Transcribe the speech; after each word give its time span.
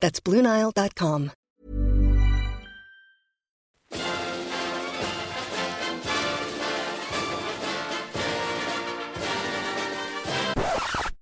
That's 0.00 0.20
BlueNile.com. 0.20 1.32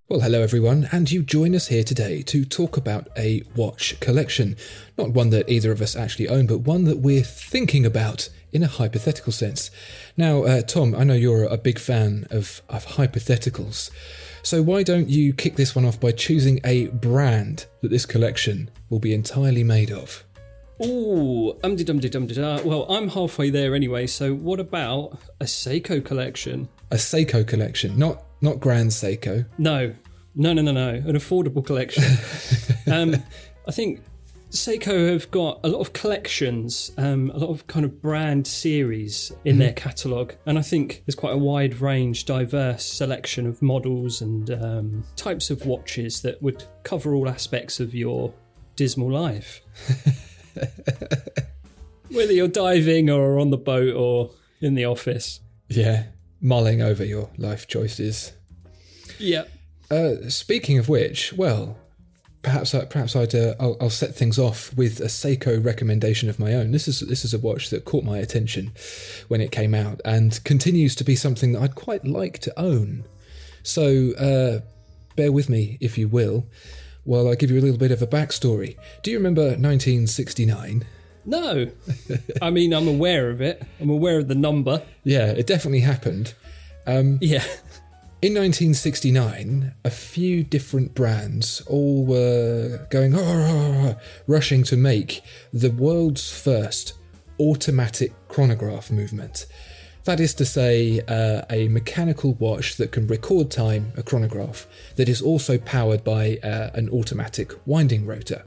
Well, 0.09 0.21
hello 0.21 0.41
everyone, 0.41 0.89
and 0.93 1.11
you 1.11 1.25
join 1.25 1.55
us 1.55 1.67
here 1.67 1.83
today 1.83 2.23
to 2.23 2.45
talk 2.45 2.77
about 2.77 3.09
a 3.19 3.43
watch 3.57 3.99
collection. 3.99 4.57
Not 4.97 5.11
one 5.11 5.31
that 5.31 5.49
either 5.49 5.73
of 5.73 5.83
us 5.83 5.97
actually 5.97 6.29
own, 6.29 6.47
but 6.47 6.59
one 6.59 6.85
that 6.85 6.99
we're 6.99 7.23
thinking 7.25 7.85
about 7.85 8.29
in 8.53 8.63
a 8.63 8.69
hypothetical 8.69 9.33
sense. 9.33 9.71
Now, 10.17 10.45
uh, 10.45 10.63
Tom, 10.63 10.95
I 10.95 11.03
know 11.03 11.15
you're 11.15 11.45
a 11.45 11.59
big 11.59 11.81
fan 11.81 12.27
of, 12.31 12.63
of 12.69 12.87
hypotheticals, 12.87 13.91
so 14.47 14.63
why 14.63 14.85
don't 14.85 15.09
you 15.09 15.33
kick 15.33 15.57
this 15.57 15.75
one 15.75 15.85
off 15.85 15.99
by 15.99 16.13
choosing 16.13 16.61
a 16.63 16.87
brand 16.87 17.67
that 17.81 17.89
this 17.91 18.07
collection 18.07 18.71
will 18.91 19.01
be 19.01 19.13
entirely 19.13 19.65
made 19.65 19.91
of? 19.91 20.23
Ooh, 20.85 21.59
um 21.65 21.75
de 21.75 21.83
dum 21.83 21.99
de 21.99 22.09
dum 22.09 22.29
da. 22.29 22.61
Well, 22.63 22.87
I'm 22.89 23.09
halfway 23.09 23.51
there 23.51 23.75
anyway. 23.75 24.07
So, 24.07 24.35
what 24.35 24.61
about 24.61 25.19
a 25.41 25.47
Seiko 25.47 26.05
collection? 26.05 26.69
A 26.93 26.95
Seiko 26.95 27.45
collection, 27.45 27.99
not 27.99 28.23
not 28.41 28.61
Grand 28.61 28.91
Seiko. 28.91 29.47
No, 29.59 29.93
no, 30.37 30.53
no, 30.53 30.63
no, 30.63 30.71
no. 30.71 30.91
An 30.91 31.17
affordable 31.17 31.67
collection. 31.67 32.05
um, 32.93 33.17
I 33.67 33.73
think 33.73 34.01
Seiko 34.51 35.13
have 35.13 35.31
got 35.31 35.61
a 35.65 35.69
lot 35.69 35.81
of 35.81 35.93
collections, 35.93 36.93
um, 36.97 37.31
a 37.35 37.39
lot 37.39 37.51
of 37.51 37.67
kind 37.67 37.85
of 37.85 38.01
brand 38.01 38.47
series 38.47 39.33
in 39.45 39.59
their 39.59 39.73
catalogue, 39.73 40.35
and 40.47 40.59
I 40.59 40.63
think 40.63 41.03
there's 41.05 41.17
quite 41.17 41.35
a 41.35 41.39
wide 41.39 41.81
range, 41.81 42.25
diverse 42.25 42.85
selection 42.85 43.47
of 43.47 43.61
models 43.61 44.23
and 44.23 44.51
um, 44.51 45.05
types 45.17 45.51
of 45.51 45.67
watches 45.67 46.23
that 46.23 46.41
would 46.43 46.65
cover 46.85 47.15
all 47.15 47.29
aspects 47.29 47.81
of 47.81 47.95
your 47.95 48.33
dismal 48.77 49.11
life. 49.11 49.61
Whether 52.11 52.33
you're 52.33 52.49
diving 52.49 53.11
or 53.11 53.39
on 53.41 53.51
the 53.51 53.59
boat 53.59 53.95
or 53.95 54.31
in 54.61 54.75
the 54.75 54.85
office. 54.85 55.41
Yeah, 55.69 56.05
mulling 56.41 56.81
over 56.81 57.05
your 57.05 57.31
life 57.37 57.67
choices. 57.67 58.33
Yeah. 59.19 59.45
Uh, 59.91 60.29
speaking 60.29 60.79
of 60.79 60.89
which, 60.89 61.33
well, 61.33 61.79
perhaps 62.43 62.75
I, 62.75 62.85
perhaps 62.85 63.17
I'd 63.17 63.35
uh, 63.35 63.55
I'll, 63.59 63.77
I'll 63.81 63.91
set 63.91 64.15
things 64.15 64.39
off 64.39 64.75
with 64.77 65.01
a 65.01 65.05
Seiko 65.07 65.63
recommendation 65.65 66.29
of 66.29 66.39
my 66.39 66.55
own. 66.55 66.73
This 66.73 66.87
is 66.89 67.01
this 67.01 67.25
is 67.25 67.35
a 67.35 67.39
watch 67.39 67.71
that 67.71 67.85
caught 67.85 68.05
my 68.05 68.19
attention 68.19 68.73
when 69.29 69.41
it 69.41 69.51
came 69.51 69.75
out 69.75 70.01
and 70.05 70.43
continues 70.45 70.95
to 70.97 71.05
be 71.05 71.17
something 71.17 71.53
that 71.53 71.63
I'd 71.63 71.75
quite 71.75 72.07
like 72.07 72.39
to 72.41 72.59
own. 72.59 73.05
So 73.63 74.13
uh, 74.15 74.61
bear 75.17 75.33
with 75.33 75.49
me 75.49 75.79
if 75.81 75.99
you 75.99 76.09
will, 76.09 76.47
while 77.05 77.29
I 77.29 77.35
give 77.35 77.51
you 77.51 77.59
a 77.59 77.63
little 77.63 77.79
bit 77.79 77.91
of 77.91 78.01
a 78.03 78.07
backstory. 78.07 78.77
Do 79.03 79.11
you 79.11 79.17
remember 79.17 79.43
1969? 79.43 80.85
No. 81.25 81.69
I 82.41 82.51
mean, 82.51 82.73
I'm 82.73 82.87
aware 82.87 83.31
of 83.31 83.41
it. 83.41 83.61
I'm 83.81 83.91
aware 83.91 84.19
of 84.19 84.29
the 84.29 84.35
number. 84.37 84.83
Yeah, 85.03 85.27
it 85.31 85.47
definitely 85.47 85.81
happened. 85.81 86.35
Um, 86.87 87.19
Yeah. 87.21 87.45
In 88.23 88.33
1969, 88.33 89.75
a 89.85 89.91
few 89.91 90.43
different 90.43 90.95
brands 90.95 91.61
all 91.67 92.07
were 92.07 92.87
going 92.89 93.15
"Ah," 93.15 93.97
rushing 94.27 94.63
to 94.65 94.77
make 94.79 95.21
the 95.53 95.71
world's 95.71 96.33
first 96.33 96.95
automatic 97.39 98.15
chronograph 98.29 98.91
movement. 98.91 99.45
That 100.05 100.19
is 100.19 100.33
to 100.35 100.47
say, 100.47 101.03
uh, 101.07 101.43
a 101.51 101.69
mechanical 101.69 102.33
watch 102.35 102.77
that 102.77 102.91
can 102.91 103.07
record 103.07 103.51
time, 103.51 103.93
a 103.99 104.03
chronograph, 104.03 104.67
that 104.95 105.11
is 105.11 105.21
also 105.21 105.59
powered 105.59 106.03
by 106.03 106.39
uh, 106.43 106.71
an 106.73 106.89
automatic 106.89 107.53
winding 107.67 108.07
rotor. 108.07 108.45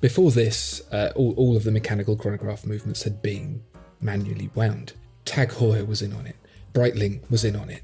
Before 0.00 0.32
this, 0.32 0.82
uh, 0.90 1.12
all, 1.14 1.32
all 1.34 1.56
of 1.56 1.62
the 1.62 1.70
mechanical 1.70 2.16
chronograph 2.16 2.66
movements 2.66 3.04
had 3.04 3.22
been 3.22 3.62
manually 4.00 4.50
wound. 4.56 4.94
Tag 5.24 5.50
Heuer 5.50 5.86
was 5.86 6.02
in 6.02 6.12
on 6.12 6.26
it, 6.26 6.36
Breitling 6.74 7.20
was 7.30 7.44
in 7.44 7.54
on 7.54 7.70
it. 7.70 7.82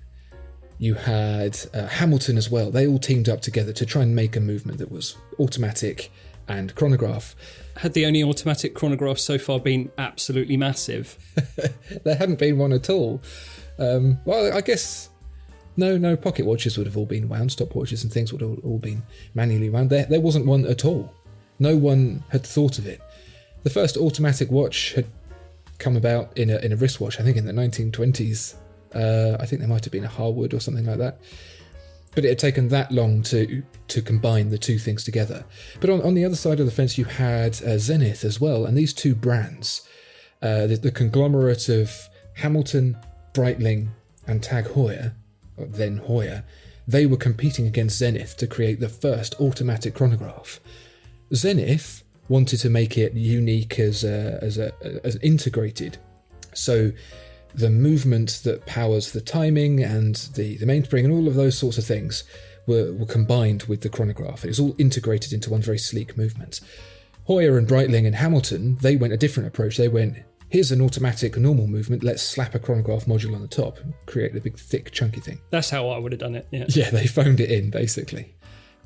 You 0.78 0.94
had 0.94 1.59
uh, 1.72 1.87
Hamilton 1.87 2.37
as 2.37 2.50
well. 2.50 2.70
They 2.70 2.87
all 2.87 2.98
teamed 2.98 3.28
up 3.28 3.41
together 3.41 3.72
to 3.72 3.87
try 3.87 4.03
and 4.03 4.14
make 4.14 4.37
a 4.37 4.41
movement 4.41 4.78
that 4.78 4.91
was 4.91 5.16
automatic 5.38 6.10
and 6.48 6.75
chronograph. 6.75 7.34
Had 7.78 7.94
the 7.94 8.06
only 8.06 8.22
automatic 8.22 8.75
chronograph 8.75 9.19
so 9.19 9.38
far 9.38 9.59
been 9.59 9.91
absolutely 9.98 10.56
massive? 10.56 11.19
There 12.04 12.16
hadn't 12.16 12.38
been 12.38 12.59
one 12.59 12.72
at 12.72 12.91
all. 12.91 13.20
Um, 13.78 14.19
well, 14.25 14.53
I 14.56 14.60
guess 14.60 15.09
no, 15.76 15.98
no. 15.98 16.16
Pocket 16.16 16.47
watches 16.47 16.78
would 16.78 16.86
have 16.86 16.97
all 16.97 17.06
been 17.06 17.28
wound. 17.28 17.50
Stopwatches 17.50 18.03
and 18.03 18.12
things 18.12 18.32
would 18.32 18.41
have 18.41 18.59
all 18.65 18.78
been 18.78 19.03
manually 19.34 19.70
wound. 19.70 19.91
There, 19.91 20.06
there 20.06 20.20
wasn't 20.20 20.47
one 20.47 20.66
at 20.66 20.84
all. 20.84 21.12
No 21.59 21.76
one 21.76 22.25
had 22.31 22.44
thought 22.44 22.78
of 22.78 22.86
it. 22.86 23.00
The 23.62 23.70
first 23.70 23.97
automatic 23.97 24.50
watch 24.50 24.92
had 24.94 25.06
come 25.78 25.97
about 25.97 26.36
in 26.38 26.50
a 26.50 26.59
in 26.59 26.72
a 26.72 26.76
wristwatch. 26.76 27.20
I 27.20 27.22
think 27.22 27.36
in 27.36 27.47
the 27.47 27.53
1920s. 27.53 28.54
Uh, 28.94 29.36
I 29.38 29.47
think 29.47 29.60
there 29.60 29.69
might 29.69 29.84
have 29.84 29.92
been 29.92 30.04
a 30.04 30.08
Harwood 30.08 30.54
or 30.54 30.60
something 30.60 30.86
like 30.86 30.98
that. 30.98 31.19
But 32.14 32.24
it 32.24 32.28
had 32.28 32.38
taken 32.38 32.69
that 32.69 32.91
long 32.91 33.22
to 33.24 33.62
to 33.88 34.02
combine 34.02 34.48
the 34.48 34.58
two 34.58 34.78
things 34.78 35.04
together. 35.04 35.44
But 35.80 35.91
on, 35.91 36.00
on 36.02 36.14
the 36.14 36.24
other 36.24 36.36
side 36.36 36.60
of 36.60 36.66
the 36.66 36.72
fence, 36.72 36.97
you 36.97 37.04
had 37.04 37.62
uh, 37.62 37.76
Zenith 37.78 38.24
as 38.24 38.41
well, 38.41 38.64
and 38.64 38.76
these 38.76 38.94
two 38.94 39.14
brands, 39.14 39.86
uh, 40.41 40.66
the, 40.66 40.76
the 40.76 40.91
conglomerate 40.91 41.69
of 41.69 42.08
Hamilton, 42.34 42.97
Breitling, 43.34 43.88
and 44.26 44.42
Tag 44.42 44.64
Heuer, 44.64 45.12
then 45.58 46.00
Heuer, 46.00 46.42
they 46.88 47.04
were 47.04 47.16
competing 47.16 47.66
against 47.66 47.98
Zenith 47.98 48.36
to 48.38 48.47
create 48.47 48.80
the 48.80 48.88
first 48.88 49.34
automatic 49.41 49.94
chronograph. 49.94 50.60
Zenith 51.34 52.03
wanted 52.28 52.60
to 52.60 52.70
make 52.70 52.97
it 52.97 53.12
unique 53.14 53.78
as 53.78 54.04
a, 54.04 54.38
as 54.41 54.58
a, 54.58 54.72
as 55.04 55.16
integrated. 55.16 55.98
So 56.54 56.92
the 57.56 57.70
movement 57.70 58.40
that 58.44 58.66
powers 58.66 59.12
the 59.12 59.20
timing 59.20 59.82
and 59.82 60.14
the, 60.34 60.58
the 60.58 60.66
mainspring 60.66 61.06
and 61.06 61.14
all 61.14 61.26
of 61.26 61.34
those 61.34 61.56
sorts 61.56 61.78
of 61.78 61.84
things 61.84 62.22
were, 62.66 62.92
were 62.92 63.06
combined 63.06 63.62
with 63.64 63.80
the 63.80 63.88
chronograph. 63.88 64.44
It 64.44 64.48
was 64.48 64.60
all 64.60 64.74
integrated 64.78 65.32
into 65.32 65.50
one 65.50 65.62
very 65.62 65.78
sleek 65.78 66.16
movement. 66.18 66.60
Heuer 67.26 67.56
and 67.56 67.66
Breitling 67.66 68.06
and 68.06 68.14
Hamilton, 68.14 68.76
they 68.82 68.97
went 68.97 69.14
a 69.14 69.16
different 69.16 69.48
approach. 69.48 69.78
They 69.78 69.88
went, 69.88 70.18
here's 70.50 70.70
an 70.70 70.82
automatic 70.82 71.36
normal 71.36 71.66
movement, 71.66 72.04
let's 72.04 72.22
slap 72.22 72.54
a 72.54 72.58
chronograph 72.58 73.06
module 73.06 73.34
on 73.34 73.41
the 73.41 73.48
top 73.48 73.78
and 73.78 73.94
create 74.04 74.34
the 74.34 74.41
big, 74.41 74.59
thick, 74.59 74.92
chunky 74.92 75.20
thing. 75.20 75.41
That's 75.50 75.70
how 75.70 75.88
I 75.88 75.98
would 75.98 76.12
have 76.12 76.20
done 76.20 76.34
it. 76.34 76.47
Yeah. 76.50 76.66
Yeah, 76.68 76.91
they 76.91 77.06
phoned 77.06 77.41
it 77.41 77.50
in, 77.50 77.70
basically. 77.70 78.34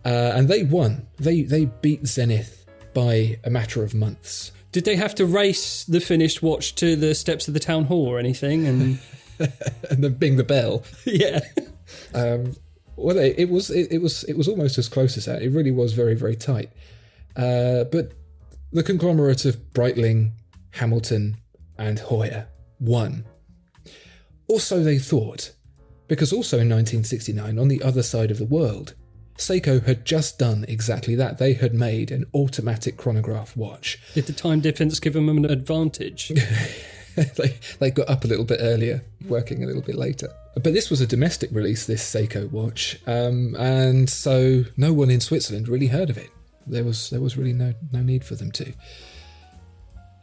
Uh, 0.04 0.32
and 0.34 0.48
they 0.48 0.62
won. 0.62 1.06
They, 1.18 1.42
they 1.42 1.64
beat 1.66 2.06
Zenith 2.06 2.66
by 2.94 3.38
a 3.44 3.50
matter 3.50 3.82
of 3.82 3.94
months. 3.94 4.52
Did 4.72 4.84
they 4.84 4.96
have 4.96 5.14
to 5.16 5.26
race 5.26 5.84
the 5.84 6.00
finished 6.00 6.42
watch 6.42 6.74
to 6.76 6.96
the 6.96 7.14
steps 7.14 7.48
of 7.48 7.54
the 7.54 7.60
town 7.60 7.84
hall 7.84 8.06
or 8.06 8.18
anything? 8.18 8.66
And 8.66 9.00
And 9.90 10.04
then 10.04 10.14
bing 10.14 10.36
the 10.36 10.44
bell. 10.44 10.84
yeah, 11.04 11.40
Um, 12.14 12.54
well, 12.96 13.16
it, 13.18 13.36
it 13.38 13.48
was 13.48 13.70
it, 13.70 13.90
it 13.90 14.02
was 14.02 14.24
it 14.24 14.36
was 14.36 14.48
almost 14.48 14.76
as 14.76 14.88
close 14.88 15.16
as 15.16 15.24
that. 15.24 15.42
It 15.42 15.50
really 15.50 15.70
was 15.70 15.94
very 15.94 16.14
very 16.14 16.36
tight. 16.36 16.70
Uh, 17.36 17.84
but 17.84 18.12
the 18.72 18.82
conglomerate 18.82 19.44
of 19.44 19.56
Breitling, 19.72 20.32
Hamilton, 20.72 21.38
and 21.78 21.98
Heuer 21.98 22.46
won. 22.78 23.24
Also, 24.46 24.82
they 24.82 24.98
thought, 24.98 25.52
because 26.08 26.32
also 26.32 26.56
in 26.56 26.68
1969, 26.68 27.58
on 27.58 27.68
the 27.68 27.82
other 27.82 28.02
side 28.02 28.30
of 28.30 28.38
the 28.38 28.44
world, 28.44 28.94
Seiko 29.40 29.84
had 29.84 30.04
just 30.04 30.38
done 30.38 30.64
exactly 30.68 31.14
that. 31.16 31.38
They 31.38 31.54
had 31.54 31.74
made 31.74 32.10
an 32.10 32.26
automatic 32.34 32.96
chronograph 32.96 33.56
watch. 33.56 33.98
Did 34.14 34.26
the 34.26 34.32
time 34.32 34.60
difference 34.60 35.00
give 35.00 35.14
them 35.14 35.28
an 35.28 35.44
advantage? 35.44 36.28
they, 37.16 37.58
they 37.78 37.90
got 37.90 38.08
up 38.08 38.24
a 38.24 38.28
little 38.28 38.44
bit 38.44 38.60
earlier, 38.60 39.02
working 39.26 39.64
a 39.64 39.66
little 39.66 39.82
bit 39.82 39.96
later. 39.96 40.28
But 40.54 40.74
this 40.74 40.90
was 40.90 41.00
a 41.00 41.06
domestic 41.06 41.50
release, 41.52 41.86
this 41.86 42.02
Seiko 42.02 42.50
watch, 42.50 42.98
um, 43.06 43.54
and 43.56 44.08
so 44.08 44.64
no 44.76 44.92
one 44.92 45.10
in 45.10 45.20
Switzerland 45.20 45.68
really 45.68 45.86
heard 45.86 46.10
of 46.10 46.18
it. 46.18 46.30
There 46.66 46.84
was 46.84 47.10
there 47.10 47.20
was 47.20 47.36
really 47.36 47.52
no 47.52 47.74
no 47.92 48.02
need 48.02 48.24
for 48.24 48.34
them 48.34 48.50
to 48.52 48.72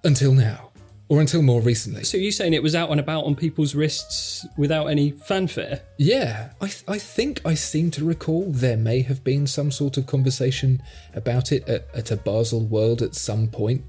until 0.03 0.33
now, 0.33 0.66
or 1.09 1.21
until 1.21 1.41
more 1.41 1.61
recently. 1.61 2.03
so 2.03 2.17
you're 2.17 2.31
saying 2.31 2.53
it 2.53 2.63
was 2.63 2.75
out 2.75 2.89
and 2.89 2.99
about 2.99 3.23
on 3.23 3.35
people's 3.35 3.73
wrists 3.73 4.45
without 4.57 4.87
any 4.87 5.11
fanfare? 5.11 5.81
Yeah, 5.97 6.49
I, 6.59 6.67
th- 6.67 6.83
I 6.87 6.97
think 6.97 7.41
I 7.45 7.53
seem 7.53 7.91
to 7.91 8.05
recall 8.05 8.51
there 8.51 8.77
may 8.77 9.01
have 9.01 9.23
been 9.23 9.47
some 9.47 9.71
sort 9.71 9.97
of 9.97 10.05
conversation 10.05 10.81
about 11.13 11.51
it 11.51 11.67
at, 11.69 11.87
at 11.93 12.11
a 12.11 12.17
Basel 12.17 12.65
World 12.65 13.01
at 13.01 13.15
some 13.15 13.47
point, 13.47 13.85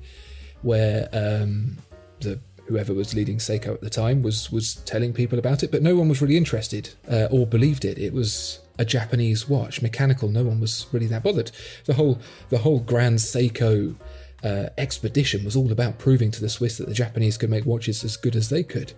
where 0.63 1.09
um, 1.13 1.79
the 2.21 2.39
whoever 2.67 2.93
was 2.93 3.15
leading 3.15 3.39
Seiko 3.39 3.75
at 3.75 3.81
the 3.81 3.91
time 3.91 4.23
was 4.23 4.53
was 4.53 4.77
telling 4.77 5.13
people 5.13 5.39
about 5.39 5.63
it, 5.63 5.71
but 5.71 5.83
no 5.83 5.97
one 5.97 6.09
was 6.09 6.23
really 6.23 6.37
interested 6.37 6.91
uh, 7.11 7.29
or 7.31 7.47
believed 7.47 7.85
it. 7.85 7.99
It 7.99 8.13
was 8.13 8.61
a 8.79 8.85
Japanese 8.85 9.49
watch, 9.49 9.83
mechanical. 9.83 10.29
No 10.29 10.45
one 10.45 10.61
was 10.61 10.87
really 10.93 11.09
that 11.09 11.25
bothered. 11.25 11.51
The 11.87 11.95
whole 11.95 12.21
the 12.51 12.59
whole 12.59 12.81
Grand 12.81 13.19
Seiko 13.19 13.97
uh, 14.43 14.69
expedition 14.79 15.45
was 15.45 15.57
all 15.57 15.73
about 15.73 15.99
proving 15.99 16.31
to 16.31 16.41
the 16.41 16.49
Swiss 16.49 16.79
that 16.79 16.89
the 16.89 16.95
Japanese 16.95 17.37
could 17.37 17.51
make 17.51 17.67
watches 17.67 18.05
as 18.05 18.17
good 18.17 18.37
as 18.37 18.49
they 18.49 18.63
could, 18.63 18.93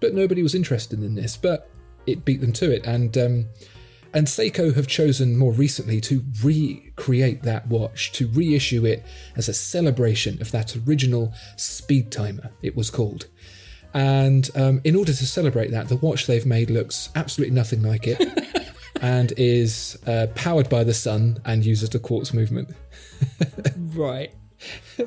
but 0.00 0.14
nobody 0.14 0.42
was 0.42 0.54
interested 0.54 1.02
in 1.02 1.14
this. 1.14 1.36
But 1.36 1.70
it 2.06 2.24
beat 2.24 2.40
them 2.40 2.52
to 2.54 2.70
it, 2.70 2.86
and 2.86 3.16
um, 3.16 3.46
and 4.12 4.26
Seiko 4.26 4.74
have 4.74 4.86
chosen 4.86 5.36
more 5.36 5.52
recently 5.52 6.00
to 6.02 6.24
recreate 6.42 7.42
that 7.42 7.66
watch, 7.68 8.12
to 8.12 8.28
reissue 8.28 8.84
it 8.84 9.04
as 9.36 9.48
a 9.48 9.54
celebration 9.54 10.40
of 10.40 10.50
that 10.50 10.76
original 10.88 11.32
speed 11.56 12.10
timer, 12.10 12.50
it 12.62 12.74
was 12.74 12.90
called. 12.90 13.26
And 13.94 14.48
um, 14.54 14.80
in 14.84 14.96
order 14.96 15.12
to 15.12 15.26
celebrate 15.26 15.70
that, 15.70 15.88
the 15.88 15.96
watch 15.96 16.26
they've 16.26 16.46
made 16.46 16.70
looks 16.70 17.08
absolutely 17.14 17.54
nothing 17.54 17.82
like 17.82 18.06
it 18.06 18.20
and 19.00 19.32
is 19.36 19.98
uh, 20.06 20.28
powered 20.34 20.68
by 20.68 20.84
the 20.84 20.94
sun 20.94 21.38
and 21.44 21.64
uses 21.64 21.90
the 21.90 21.98
quartz 21.98 22.32
movement. 22.34 22.70
Right. 23.94 24.32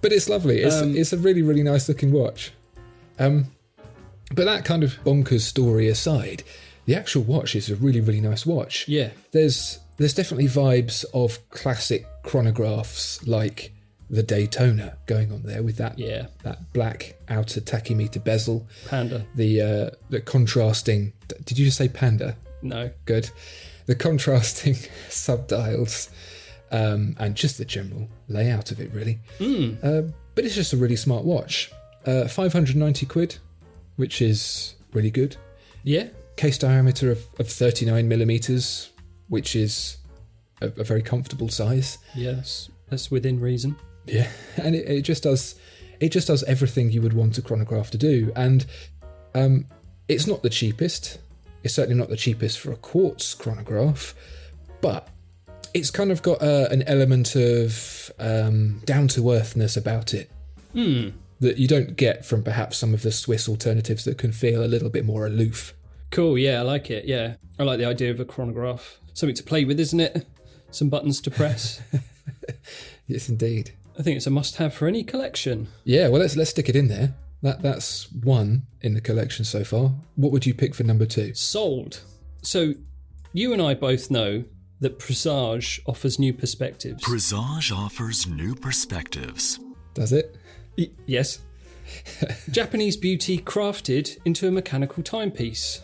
But 0.00 0.12
it's 0.12 0.28
lovely. 0.28 0.62
It's, 0.62 0.74
Um, 0.82 0.96
it's 0.96 1.12
a 1.12 1.16
really, 1.16 1.42
really 1.42 1.62
nice 1.62 1.88
looking 1.88 2.10
watch. 2.10 2.52
Um, 3.20 3.52
but 4.34 4.46
that 4.46 4.64
kind 4.64 4.82
of 4.82 4.94
bonkers 5.04 5.42
story 5.42 5.88
aside, 5.88 6.42
the 6.86 6.96
actual 6.96 7.22
watch 7.22 7.54
is 7.54 7.70
a 7.70 7.76
really, 7.76 8.00
really 8.00 8.20
nice 8.20 8.44
watch. 8.44 8.88
Yeah. 8.88 9.10
there's 9.30 9.78
there's 9.98 10.14
definitely 10.14 10.48
vibes 10.48 11.04
of 11.14 11.38
classic 11.50 12.04
chronographs 12.24 13.24
like 13.28 13.72
the 14.10 14.22
Daytona 14.24 14.96
going 15.06 15.30
on 15.30 15.42
there 15.44 15.62
with 15.62 15.76
that 15.76 15.98
Yeah. 15.98 16.26
that 16.42 16.72
black 16.72 17.14
outer 17.28 17.60
tachymeter 17.60 18.24
bezel, 18.24 18.66
Panda. 18.88 19.24
the 19.36 19.60
uh, 19.60 19.90
the 20.10 20.20
contrasting. 20.20 21.12
Did 21.44 21.58
you 21.58 21.66
just 21.66 21.76
say 21.78 21.88
panda? 21.88 22.36
No. 22.62 22.90
Good. 23.04 23.30
The 23.86 23.94
contrasting 23.94 24.74
subdials 25.08 26.08
um, 26.72 27.14
and 27.18 27.34
just 27.34 27.58
the 27.58 27.64
general 27.64 28.08
layout 28.28 28.72
of 28.72 28.80
it, 28.80 28.90
really. 28.92 29.20
Uh, 29.82 30.02
but 30.34 30.44
it's 30.44 30.54
just 30.54 30.72
a 30.72 30.76
really 30.76 30.96
smart 30.96 31.24
watch. 31.24 31.70
Uh, 32.04 32.26
590 32.26 33.06
quid, 33.06 33.38
which 33.96 34.20
is 34.20 34.74
really 34.92 35.10
good. 35.10 35.36
Yeah. 35.84 36.08
Case 36.36 36.58
diameter 36.58 37.12
of, 37.12 37.24
of 37.38 37.48
39 37.48 38.08
millimeters, 38.08 38.90
which 39.28 39.54
is 39.54 39.98
a, 40.60 40.66
a 40.66 40.84
very 40.84 41.02
comfortable 41.02 41.48
size. 41.48 41.98
That's, 42.36 42.70
that's 42.88 43.10
within 43.10 43.38
reason. 43.38 43.76
Yeah, 44.06 44.28
and 44.56 44.74
it, 44.74 44.88
it 44.88 45.02
just 45.02 45.22
does 45.22 45.54
it 46.00 46.10
just 46.10 46.26
does 46.26 46.42
everything 46.44 46.90
you 46.90 47.00
would 47.00 47.12
want 47.12 47.38
a 47.38 47.42
chronograph 47.42 47.92
to 47.92 47.98
do, 47.98 48.32
and 48.34 48.66
um, 49.34 49.66
it's 50.08 50.26
not 50.26 50.42
the 50.42 50.50
cheapest. 50.50 51.18
It's 51.62 51.74
certainly 51.74 51.96
not 51.96 52.08
the 52.08 52.16
cheapest 52.16 52.58
for 52.58 52.72
a 52.72 52.76
quartz 52.76 53.34
chronograph, 53.34 54.16
but 54.80 55.08
it's 55.74 55.90
kind 55.90 56.10
of 56.10 56.22
got 56.22 56.42
uh, 56.42 56.68
an 56.70 56.82
element 56.84 57.34
of 57.36 58.10
um, 58.18 58.80
down 58.84 59.08
to 59.08 59.30
earthness 59.30 59.76
about 59.76 60.14
it 60.14 60.30
that 60.74 61.58
you 61.58 61.66
don't 61.66 61.96
get 61.96 62.24
from 62.24 62.42
perhaps 62.42 62.78
some 62.78 62.94
of 62.94 63.02
the 63.02 63.12
Swiss 63.12 63.48
alternatives 63.48 64.04
that 64.04 64.16
can 64.16 64.32
feel 64.32 64.64
a 64.64 64.66
little 64.66 64.88
bit 64.90 65.04
more 65.04 65.26
aloof. 65.26 65.74
Cool. 66.10 66.38
Yeah, 66.38 66.60
I 66.60 66.62
like 66.62 66.90
it. 66.90 67.04
Yeah. 67.04 67.34
I 67.58 67.64
like 67.64 67.78
the 67.78 67.84
idea 67.84 68.10
of 68.10 68.20
a 68.20 68.24
chronograph. 68.24 69.00
Something 69.12 69.34
to 69.36 69.42
play 69.42 69.64
with, 69.64 69.80
isn't 69.80 70.00
it? 70.00 70.26
Some 70.70 70.88
buttons 70.88 71.20
to 71.22 71.30
press. 71.30 71.82
Yes, 73.06 73.28
indeed. 73.28 73.72
I 73.98 74.02
think 74.02 74.16
it's 74.16 74.26
a 74.26 74.30
must 74.30 74.56
have 74.56 74.72
for 74.72 74.86
any 74.88 75.04
collection. 75.04 75.68
Yeah, 75.84 76.08
well, 76.08 76.20
let's 76.20 76.36
let's 76.36 76.50
stick 76.50 76.68
it 76.68 76.76
in 76.76 76.88
there. 76.88 77.14
That 77.42 77.62
that's 77.62 78.10
one 78.12 78.62
in 78.80 78.94
the 78.94 79.00
collection 79.00 79.44
so 79.44 79.64
far. 79.64 79.92
What 80.14 80.32
would 80.32 80.46
you 80.46 80.54
pick 80.54 80.74
for 80.74 80.84
number 80.84 81.04
two? 81.04 81.34
Sold. 81.34 82.02
So, 82.42 82.74
you 83.32 83.52
and 83.52 83.60
I 83.60 83.74
both 83.74 84.10
know 84.10 84.44
that 84.82 84.98
Presage 84.98 85.80
offers 85.86 86.18
new 86.18 86.32
perspectives. 86.32 87.02
Presage 87.02 87.72
offers 87.72 88.26
new 88.26 88.54
perspectives. 88.54 89.58
Does 89.94 90.12
it? 90.12 90.36
Y- 90.76 90.90
yes. 91.06 91.38
Japanese 92.50 92.96
beauty 92.96 93.38
crafted 93.38 94.18
into 94.24 94.48
a 94.48 94.50
mechanical 94.50 95.02
timepiece. 95.02 95.80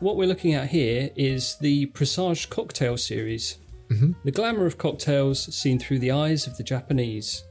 What 0.00 0.16
we're 0.16 0.28
looking 0.28 0.52
at 0.52 0.68
here 0.68 1.10
is 1.16 1.56
the 1.56 1.86
Presage 1.86 2.50
cocktail 2.50 2.98
series. 2.98 3.56
Mm-hmm. 3.88 4.12
The 4.24 4.32
glamour 4.32 4.66
of 4.66 4.76
cocktails 4.76 5.54
seen 5.54 5.78
through 5.78 6.00
the 6.00 6.10
eyes 6.10 6.46
of 6.46 6.58
the 6.58 6.62
Japanese. 6.62 7.42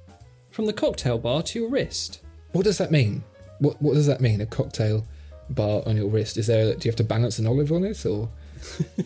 From 0.51 0.67
the 0.67 0.73
cocktail 0.73 1.17
bar 1.17 1.41
to 1.43 1.59
your 1.59 1.69
wrist. 1.69 2.21
What 2.51 2.63
does 2.63 2.77
that 2.77 2.91
mean? 2.91 3.23
What 3.59 3.81
What 3.81 3.95
does 3.95 4.05
that 4.07 4.21
mean? 4.21 4.39
A 4.41 4.45
cocktail 4.45 5.05
bar 5.49 5.81
on 5.87 5.97
your 5.97 6.09
wrist? 6.09 6.37
Is 6.37 6.47
there? 6.47 6.75
Do 6.75 6.85
you 6.87 6.91
have 6.91 6.95
to 6.97 7.03
balance 7.03 7.39
an 7.39 7.47
olive 7.47 7.71
on 7.71 7.83
it, 7.83 8.05
or 8.05 8.29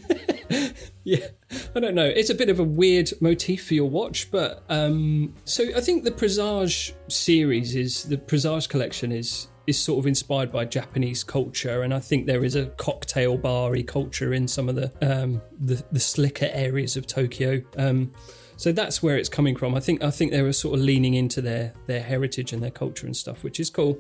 Yeah, 1.20 1.28
I 1.76 1.80
don't 1.80 1.96
know. 1.96 2.06
It's 2.06 2.30
a 2.30 2.36
bit 2.36 2.50
of 2.50 2.60
a 2.60 2.64
weird 2.64 3.12
motif 3.20 3.66
for 3.68 3.74
your 3.74 3.90
watch, 3.90 4.30
but 4.30 4.64
um, 4.70 5.34
so 5.44 5.64
I 5.76 5.82
think 5.82 6.04
the 6.04 6.12
Presage 6.12 6.94
series 7.08 7.76
is 7.76 8.04
the 8.04 8.18
Presage 8.18 8.70
collection 8.70 9.12
is 9.12 9.48
is 9.66 9.80
sort 9.80 9.98
of 9.98 10.06
inspired 10.06 10.52
by 10.52 10.66
Japanese 10.66 11.24
culture, 11.24 11.82
and 11.82 11.96
I 11.96 12.00
think 12.00 12.28
there 12.28 12.44
is 12.44 12.56
a 12.56 12.68
cocktail 12.78 13.38
bar-y 13.38 13.82
culture 13.82 14.34
in 14.34 14.48
some 14.48 14.70
of 14.70 14.76
the 14.76 14.92
um, 15.02 15.42
the, 15.60 15.84
the 15.92 16.00
slicker 16.00 16.50
areas 16.52 16.96
of 16.96 17.08
Tokyo. 17.08 17.62
Um, 17.78 18.12
so 18.58 18.72
that's 18.72 19.02
where 19.02 19.18
it's 19.18 19.30
coming 19.30 19.56
from. 19.56 19.74
I 19.74 19.80
think 19.80 20.04
I 20.04 20.12
think 20.12 20.32
they 20.32 20.44
were 20.44 20.54
sort 20.54 20.78
of 20.78 20.86
leaning 20.86 21.16
into 21.16 21.42
their 21.42 21.74
their 21.88 22.04
heritage 22.04 22.54
and 22.54 22.62
their 22.62 22.70
culture 22.70 23.08
and 23.08 23.18
stuff, 23.18 23.44
which 23.44 23.60
is 23.60 23.72
cool 23.72 23.98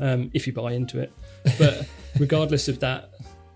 um, 0.00 0.30
if 0.34 0.48
you 0.48 0.52
buy 0.52 0.72
into 0.72 0.98
it. 0.98 1.12
But 1.58 1.86
regardless 2.18 2.66
of 2.66 2.80
that, 2.80 3.10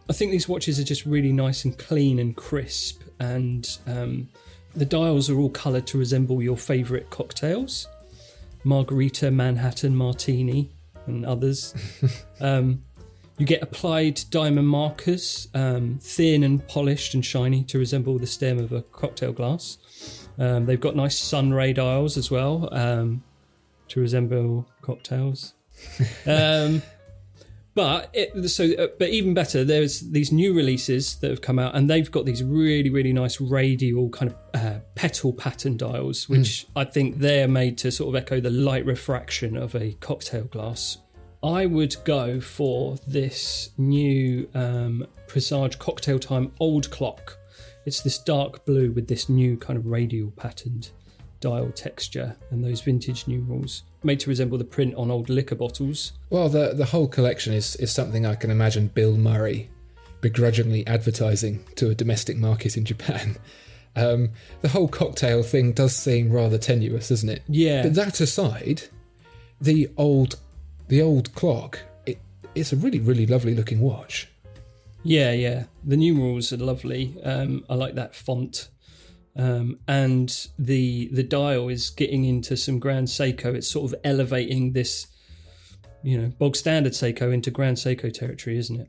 I 0.08 0.12
think 0.12 0.32
these 0.32 0.48
watches 0.48 0.78
are 0.78 0.84
just 0.84 1.06
really 1.06 1.32
nice 1.32 1.64
and 1.64 1.76
clean 1.78 2.18
and 2.18 2.36
crisp, 2.36 3.02
and 3.18 3.78
um, 3.86 4.28
the 4.74 4.84
dials 4.84 5.30
are 5.30 5.38
all 5.38 5.50
coloured 5.50 5.86
to 5.88 5.98
resemble 5.98 6.42
your 6.42 6.56
favourite 6.56 7.10
cocktails 7.10 7.88
margarita, 8.64 9.30
Manhattan, 9.30 9.94
martini, 9.94 10.70
and 11.06 11.24
others. 11.24 11.74
um, 12.40 12.82
you 13.38 13.46
get 13.46 13.62
applied 13.62 14.20
diamond 14.30 14.68
markers, 14.68 15.48
um, 15.54 15.98
thin 16.00 16.42
and 16.42 16.66
polished 16.68 17.14
and 17.14 17.24
shiny 17.24 17.62
to 17.64 17.78
resemble 17.78 18.18
the 18.18 18.26
stem 18.26 18.58
of 18.58 18.72
a 18.72 18.82
cocktail 18.82 19.32
glass. 19.32 19.78
Um, 20.38 20.66
they've 20.66 20.80
got 20.80 20.96
nice 20.96 21.18
sunray 21.18 21.72
dials 21.72 22.16
as 22.16 22.30
well 22.30 22.68
um, 22.72 23.22
to 23.88 24.00
resemble 24.00 24.66
cocktails. 24.82 25.54
But 27.74 28.10
it, 28.12 28.48
so, 28.48 28.70
uh, 28.78 28.86
but 28.98 29.08
even 29.08 29.34
better, 29.34 29.64
there's 29.64 30.00
these 30.00 30.30
new 30.30 30.54
releases 30.54 31.16
that 31.16 31.30
have 31.30 31.40
come 31.40 31.58
out, 31.58 31.74
and 31.74 31.90
they've 31.90 32.10
got 32.10 32.24
these 32.24 32.42
really, 32.42 32.88
really 32.88 33.12
nice 33.12 33.40
radial 33.40 34.10
kind 34.10 34.30
of 34.30 34.60
uh, 34.60 34.78
petal 34.94 35.32
pattern 35.32 35.76
dials, 35.76 36.28
which 36.28 36.66
I 36.76 36.84
think 36.84 37.18
they're 37.18 37.48
made 37.48 37.76
to 37.78 37.90
sort 37.90 38.14
of 38.14 38.22
echo 38.22 38.40
the 38.40 38.50
light 38.50 38.86
refraction 38.86 39.56
of 39.56 39.74
a 39.74 39.92
cocktail 39.94 40.44
glass. 40.44 40.98
I 41.42 41.66
would 41.66 41.96
go 42.04 42.40
for 42.40 42.96
this 43.06 43.70
new 43.76 44.48
um, 44.54 45.06
Presage 45.26 45.78
Cocktail 45.78 46.18
Time 46.18 46.52
Old 46.60 46.90
Clock. 46.90 47.36
It's 47.86 48.00
this 48.00 48.18
dark 48.18 48.64
blue 48.64 48.92
with 48.92 49.08
this 49.08 49.28
new 49.28 49.56
kind 49.56 49.78
of 49.78 49.86
radial 49.86 50.30
patterned 50.30 50.90
dial 51.44 51.70
texture 51.72 52.34
and 52.50 52.64
those 52.64 52.80
vintage 52.80 53.28
numerals, 53.28 53.82
made 54.02 54.18
to 54.20 54.30
resemble 54.30 54.56
the 54.56 54.64
print 54.64 54.94
on 54.94 55.10
old 55.10 55.28
liquor 55.28 55.54
bottles. 55.54 56.12
well, 56.30 56.48
the 56.48 56.72
the 56.74 56.86
whole 56.86 57.06
collection 57.06 57.52
is 57.52 57.76
is 57.76 57.92
something 57.92 58.24
I 58.24 58.34
can 58.34 58.50
imagine 58.50 58.88
Bill 58.88 59.16
Murray 59.16 59.68
begrudgingly 60.22 60.86
advertising 60.86 61.62
to 61.76 61.90
a 61.90 61.94
domestic 61.94 62.36
market 62.38 62.76
in 62.76 62.84
Japan. 62.84 63.36
Um, 63.96 64.30
the 64.60 64.70
whole 64.70 64.88
cocktail 64.88 65.44
thing 65.44 65.70
does 65.72 65.94
seem 65.94 66.32
rather 66.32 66.58
tenuous, 66.58 67.10
doesn't 67.10 67.28
it? 67.28 67.42
Yeah. 67.46 67.84
But 67.84 67.94
that 67.94 68.20
aside, 68.20 68.82
the 69.60 69.88
old 69.96 70.34
the 70.88 71.00
old 71.00 71.32
clock, 71.36 71.78
it, 72.04 72.18
it's 72.56 72.72
a 72.72 72.76
really 72.76 72.98
really 72.98 73.24
lovely 73.24 73.54
looking 73.54 73.78
watch. 73.78 74.28
Yeah, 75.04 75.30
yeah. 75.30 75.66
The 75.84 75.96
numerals 75.96 76.52
are 76.52 76.56
lovely. 76.56 77.14
Um, 77.22 77.64
I 77.70 77.76
like 77.76 77.94
that 77.94 78.16
font. 78.16 78.68
Um, 79.36 79.80
and 79.88 80.46
the 80.58 81.08
the 81.12 81.24
dial 81.24 81.68
is 81.68 81.90
getting 81.90 82.24
into 82.24 82.56
some 82.56 82.78
Grand 82.78 83.08
Seiko. 83.08 83.54
It's 83.54 83.68
sort 83.68 83.92
of 83.92 83.98
elevating 84.04 84.72
this, 84.72 85.08
you 86.02 86.16
know, 86.20 86.28
bog 86.38 86.54
standard 86.56 86.92
Seiko 86.92 87.32
into 87.32 87.50
Grand 87.50 87.76
Seiko 87.76 88.12
territory, 88.12 88.58
isn't 88.58 88.80
it? 88.80 88.88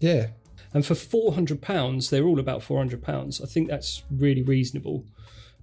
Yeah, 0.00 0.26
And 0.72 0.84
for 0.84 0.94
four 0.96 1.32
hundred 1.34 1.62
pounds, 1.62 2.10
they're 2.10 2.24
all 2.24 2.40
about 2.40 2.62
four 2.62 2.78
hundred 2.78 3.02
pounds. 3.02 3.40
I 3.40 3.46
think 3.46 3.68
that's 3.68 4.02
really 4.10 4.42
reasonable, 4.42 5.04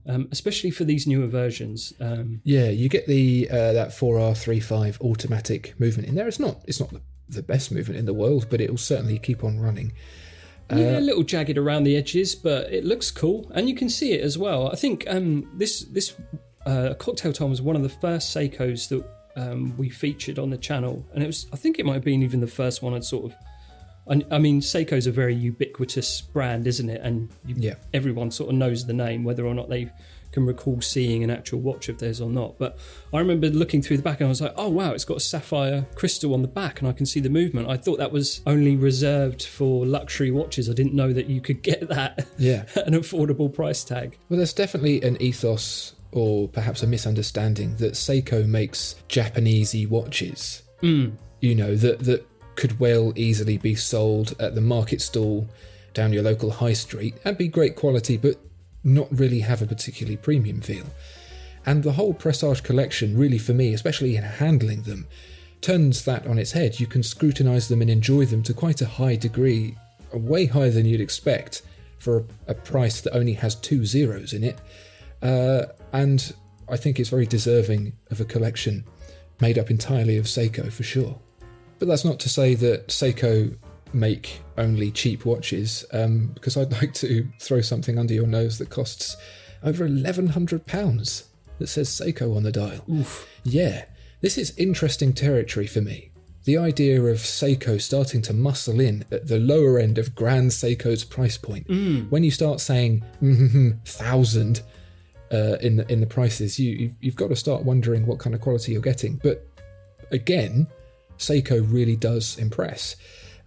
um, 0.08 0.30
especially 0.32 0.72
for 0.72 0.86
these 0.86 1.06
newer 1.06 1.28
versions. 1.28 1.94
Um, 2.00 2.40
Yeah, 2.46 2.70
you 2.70 2.88
get 2.88 3.08
the 3.08 3.50
uh, 3.52 3.74
that 3.74 3.90
4R35 3.90 5.02
automatic 5.02 5.78
movement 5.78 6.08
in 6.08 6.16
there. 6.16 6.28
It's 6.28 6.40
not 6.40 6.62
it's 6.66 6.80
not 6.80 6.92
the, 6.92 7.02
the 7.28 7.44
best 7.44 7.72
movement 7.72 8.00
in 8.00 8.06
the 8.06 8.14
world, 8.14 8.48
but 8.50 8.62
it 8.62 8.70
will 8.70 8.78
certainly 8.78 9.20
keep 9.20 9.44
on 9.44 9.60
running. 9.60 9.92
Yeah, 10.78 11.00
a 11.00 11.02
little 11.02 11.24
jagged 11.24 11.58
around 11.58 11.84
the 11.84 11.96
edges, 11.96 12.36
but 12.36 12.72
it 12.72 12.84
looks 12.86 13.12
cool, 13.12 13.52
and 13.56 13.68
you 13.70 13.76
can 13.76 13.90
see 13.90 14.14
it 14.14 14.22
as 14.22 14.38
well. 14.38 14.70
I 14.72 14.76
think 14.76 15.06
um, 15.08 15.50
this 15.58 15.82
this 15.82 16.16
uh, 16.66 16.94
cocktail 17.00 17.34
time 17.34 17.50
was 17.50 17.62
one 17.62 17.76
of 17.76 17.84
the 17.84 17.90
first 17.90 18.36
Seikos 18.36 18.88
that 18.90 19.04
um, 19.36 19.76
we 19.78 19.90
featured 19.90 20.38
on 20.40 20.50
the 20.50 20.58
channel, 20.58 21.06
and 21.14 21.24
it 21.24 21.28
was 21.28 21.48
I 21.54 21.56
think 21.56 21.80
it 21.80 21.86
might 21.86 21.96
have 21.96 22.04
been 22.04 22.24
even 22.24 22.40
the 22.40 22.48
first 22.48 22.82
one 22.82 22.94
I'd 22.94 23.04
sort 23.04 23.26
of. 23.32 23.36
I, 24.10 24.24
I 24.36 24.40
mean, 24.40 24.62
Seiko's 24.62 25.06
a 25.06 25.12
very 25.12 25.36
ubiquitous 25.36 26.22
brand, 26.22 26.66
isn't 26.68 26.90
it? 26.90 27.02
And 27.02 27.30
you, 27.46 27.56
Yeah. 27.58 27.76
everyone 27.94 28.32
sort 28.32 28.50
of 28.50 28.56
knows 28.56 28.86
the 28.88 28.94
name, 28.94 29.24
whether 29.24 29.46
or 29.46 29.54
not 29.54 29.70
they 29.70 29.92
can 30.32 30.46
recall 30.46 30.80
seeing 30.82 31.24
an 31.24 31.30
actual 31.30 31.60
watch 31.60 31.90
of 31.90 31.98
theirs 32.00 32.22
or 32.22 32.30
not. 32.30 32.58
But 32.58 32.78
I 33.14 33.20
remember 33.20 33.50
looking 33.50 33.82
through 33.82 33.98
the 33.98 34.04
back 34.04 34.20
and 34.22 34.28
I 34.28 34.30
was 34.30 34.42
like, 34.42 34.54
oh 34.56 34.70
wow, 34.70 34.92
it's 34.92 35.06
got 35.06 35.18
a 35.18 35.22
sapphire 35.22 35.86
crystal 35.96 36.34
on 36.34 36.42
the 36.42 36.48
back 36.48 36.80
and 36.80 36.88
I 36.88 36.94
can 36.94 37.06
see 37.06 37.20
the 37.20 37.30
movement. 37.30 37.70
I 37.70 37.78
thought 37.78 37.98
that 38.00 38.12
was 38.12 38.42
only 38.48 38.76
reserved 38.76 39.44
for 39.44 39.86
luxury 39.86 40.32
watches. 40.32 40.70
I 40.70 40.74
didn't 40.74 40.94
know 40.94 41.12
that 41.14 41.28
you 41.28 41.42
could 41.42 41.62
get 41.62 41.88
that 41.90 42.28
Yeah. 42.38 42.66
at 42.76 42.88
an 42.88 42.94
affordable 42.94 43.54
price 43.54 43.84
tag. 43.84 44.18
Well, 44.30 44.38
there's 44.38 44.54
definitely 44.54 45.02
an 45.02 45.22
ethos 45.22 45.96
or 46.12 46.48
perhaps 46.48 46.84
a 46.84 46.88
misunderstanding 46.88 47.76
that 47.78 47.94
Seiko 47.94 48.46
makes 48.46 48.96
Japanesey 49.10 49.88
watches. 49.88 50.64
Mm. 50.82 51.14
You 51.40 51.56
know 51.56 51.76
that 51.76 52.00
that 52.00 52.28
could 52.56 52.80
well 52.80 53.14
easily 53.16 53.58
be 53.58 53.76
sold 53.76 54.36
at 54.40 54.56
the 54.56 54.62
market 54.62 55.02
stall 55.02 55.48
down 55.94 56.14
your 56.14 56.24
local 56.24 56.52
high 56.52 56.74
street 56.74 57.16
and 57.26 57.38
be 57.38 57.48
great 57.48 57.76
quality, 57.76 58.18
but 58.18 58.36
not 58.84 59.08
really 59.12 59.40
have 59.40 59.62
a 59.62 59.68
particularly 59.68 60.18
premium 60.18 60.62
feel. 60.62 60.86
And 61.66 61.84
the 61.84 61.92
whole 61.92 62.14
Presage 62.14 62.64
collection, 62.64 63.18
really 63.18 63.38
for 63.38 63.54
me, 63.54 63.74
especially 63.74 64.16
in 64.16 64.24
handling 64.24 64.84
them, 64.84 65.08
turns 65.62 66.06
that 66.06 66.26
on 66.26 66.40
its 66.40 66.52
head. 66.52 66.80
You 66.80 66.88
can 66.88 67.04
scrutinize 67.04 67.68
them 67.68 67.82
and 67.82 67.90
enjoy 67.90 68.26
them 68.26 68.42
to 68.44 68.54
quite 68.54 68.82
a 68.82 68.88
high 68.88 69.16
degree, 69.16 69.78
way 70.12 70.48
higher 70.48 70.72
than 70.72 70.86
you'd 70.86 71.02
expect 71.02 71.62
for 71.98 72.20
a, 72.48 72.52
a 72.52 72.54
price 72.56 73.02
that 73.02 73.16
only 73.16 73.34
has 73.34 73.56
two 73.56 73.86
zeros 73.86 74.34
in 74.34 74.44
it. 74.44 74.60
Uh, 75.22 75.68
and 75.94 76.34
I 76.68 76.78
think 76.78 77.00
it's 77.00 77.10
very 77.10 77.28
deserving 77.28 77.94
of 78.10 78.20
a 78.20 78.26
collection 78.26 78.86
made 79.40 79.60
up 79.60 79.70
entirely 79.70 80.18
of 80.18 80.26
Seiko 80.26 80.72
for 80.72 80.84
sure. 80.84 81.20
But 81.78 81.88
that's 81.88 82.06
not 82.06 82.20
to 82.22 82.30
say 82.30 82.56
that 82.56 82.88
Seiko 82.88 83.56
make 83.94 84.42
only 84.58 84.92
cheap 84.92 85.26
watches, 85.26 85.86
um, 85.92 86.28
because 86.34 86.58
I'd 86.58 86.72
like 86.82 86.94
to 86.96 87.28
throw 87.40 87.62
something 87.62 87.98
under 87.98 88.14
your 88.14 88.28
nose 88.28 88.58
that 88.60 88.70
costs 88.70 89.18
over 89.64 89.88
£1,100 89.88 91.24
that 91.60 91.68
says 91.68 91.90
Seiko 91.90 92.36
on 92.36 92.44
the 92.44 92.52
dial. 92.52 92.84
Yeah, 93.44 93.86
this 94.22 94.38
is 94.38 94.58
interesting 94.58 95.14
territory 95.14 95.68
for 95.68 95.82
me. 95.82 96.12
The 96.44 96.58
idea 96.58 97.00
of 97.04 97.18
Seiko 97.18 97.80
starting 97.80 98.24
to 98.24 98.34
muscle 98.34 98.80
in 98.80 99.06
at 99.12 99.28
the 99.28 99.38
lower 99.38 99.78
end 99.78 100.00
of 100.00 100.16
Grand 100.16 100.50
Seiko's 100.50 101.04
price 101.04 101.38
point. 101.38 101.68
When 102.10 102.24
you 102.24 102.32
start 102.32 102.60
saying 102.60 103.04
mm, 103.22 103.78
thousand 103.86 104.62
uh, 105.32 105.58
in 105.62 105.76
the, 105.78 105.92
in 105.92 106.00
the 106.00 106.08
prices, 106.08 106.60
you 106.60 106.72
you've, 106.72 106.96
you've 107.00 107.16
got 107.16 107.30
to 107.30 107.36
start 107.36 107.64
wondering 107.64 108.08
what 108.08 108.18
kind 108.18 108.34
of 108.34 108.42
quality 108.42 108.72
you're 108.72 108.82
getting. 108.82 109.20
But 109.22 109.46
again, 110.10 110.66
Seiko 111.20 111.64
really 111.72 111.96
does 111.96 112.40
impress. 112.40 112.96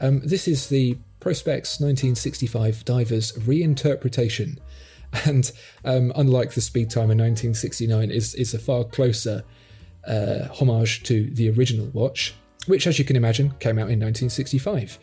Um, 0.01 0.21
this 0.21 0.49
is 0.49 0.69
the 0.69 0.97
Prospex 1.21 1.81
1965 1.81 2.85
Divers 2.85 3.33
reinterpretation, 3.33 4.59
and 5.25 5.51
um, 5.85 6.13
unlike 6.17 6.53
the 6.53 6.61
Speed 6.61 6.91
Timer 6.91 7.15
1969, 7.15 8.11
is 8.11 8.35
is 8.35 8.55
a 8.55 8.59
far 8.59 8.85
closer 8.85 9.45
uh, 10.07 10.49
homage 10.53 11.03
to 11.05 11.31
the 11.31 11.51
original 11.51 11.87
watch, 11.93 12.35
which, 12.67 12.87
as 12.87 12.99
you 12.99 13.05
can 13.05 13.17
imagine, 13.17 13.51
came 13.61 13.79
out 13.79 13.91
in 13.91 14.01
1965. 14.01 14.99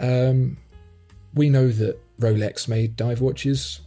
Um, 0.00 0.56
we 1.34 1.48
know 1.48 1.68
that 1.68 2.00
Rolex 2.18 2.68
made 2.68 2.96
dive 2.96 3.20
watches. 3.20 3.80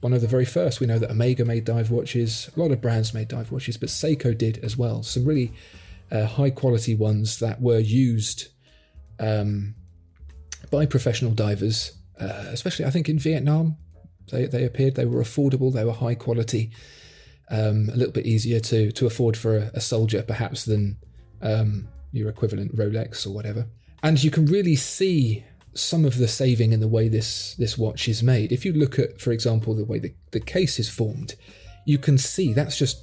One 0.00 0.14
of 0.14 0.22
the 0.22 0.28
very 0.28 0.46
first. 0.46 0.80
We 0.80 0.86
know 0.86 0.98
that 0.98 1.10
Omega 1.10 1.44
made 1.44 1.66
dive 1.66 1.90
watches. 1.90 2.50
A 2.56 2.60
lot 2.60 2.70
of 2.70 2.80
brands 2.80 3.12
made 3.12 3.28
dive 3.28 3.52
watches, 3.52 3.76
but 3.76 3.90
Seiko 3.90 4.36
did 4.36 4.58
as 4.64 4.78
well. 4.78 5.02
Some 5.02 5.26
really 5.26 5.52
uh, 6.10 6.24
high 6.24 6.50
quality 6.50 6.94
ones 6.94 7.38
that 7.40 7.60
were 7.60 7.78
used 7.78 8.48
um, 9.20 9.74
by 10.70 10.86
professional 10.86 11.32
divers, 11.32 11.92
uh, 12.18 12.46
especially 12.48 12.84
I 12.84 12.90
think 12.90 13.08
in 13.08 13.18
Vietnam. 13.18 13.76
They, 14.30 14.46
they 14.46 14.64
appeared, 14.64 14.94
they 14.94 15.06
were 15.06 15.22
affordable, 15.22 15.72
they 15.72 15.84
were 15.84 15.92
high 15.92 16.14
quality, 16.14 16.70
um, 17.50 17.90
a 17.92 17.96
little 17.96 18.12
bit 18.12 18.26
easier 18.26 18.60
to, 18.60 18.92
to 18.92 19.06
afford 19.06 19.36
for 19.36 19.56
a, 19.56 19.70
a 19.74 19.80
soldier 19.80 20.22
perhaps 20.22 20.64
than 20.64 20.98
um, 21.42 21.88
your 22.12 22.28
equivalent 22.28 22.76
Rolex 22.76 23.26
or 23.26 23.30
whatever. 23.30 23.66
And 24.02 24.22
you 24.22 24.30
can 24.30 24.46
really 24.46 24.76
see 24.76 25.44
some 25.74 26.04
of 26.04 26.18
the 26.18 26.28
saving 26.28 26.72
in 26.72 26.80
the 26.80 26.88
way 26.88 27.08
this, 27.08 27.54
this 27.56 27.76
watch 27.76 28.08
is 28.08 28.22
made. 28.22 28.52
If 28.52 28.64
you 28.64 28.72
look 28.72 28.98
at, 28.98 29.20
for 29.20 29.32
example, 29.32 29.74
the 29.74 29.84
way 29.84 29.98
the, 29.98 30.14
the 30.30 30.40
case 30.40 30.78
is 30.78 30.88
formed, 30.88 31.34
you 31.84 31.98
can 31.98 32.18
see 32.18 32.52
that's 32.52 32.78
just 32.78 33.02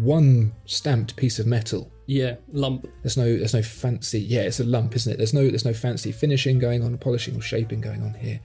one 0.00 0.52
stamped 0.66 1.16
piece 1.16 1.38
of 1.38 1.46
metal 1.46 1.90
Yeah, 2.06 2.36
lump. 2.52 2.86
there's 3.02 3.16
no 3.16 3.24
there's 3.36 3.54
no 3.54 3.62
fancy 3.62 4.20
yeah, 4.20 4.42
it's 4.42 4.60
a 4.60 4.64
lump, 4.64 4.94
isn't 4.96 5.12
it? 5.12 5.16
There's 5.16 5.34
no 5.34 5.48
there's 5.48 5.64
no 5.64 5.74
fancy 5.74 6.12
finishing 6.12 6.58
going 6.58 6.82
on, 6.82 6.96
polishing 6.98 7.36
or 7.36 7.40
shaping 7.42 7.80
going 7.80 8.02
on 8.02 8.14
here. 8.14 8.40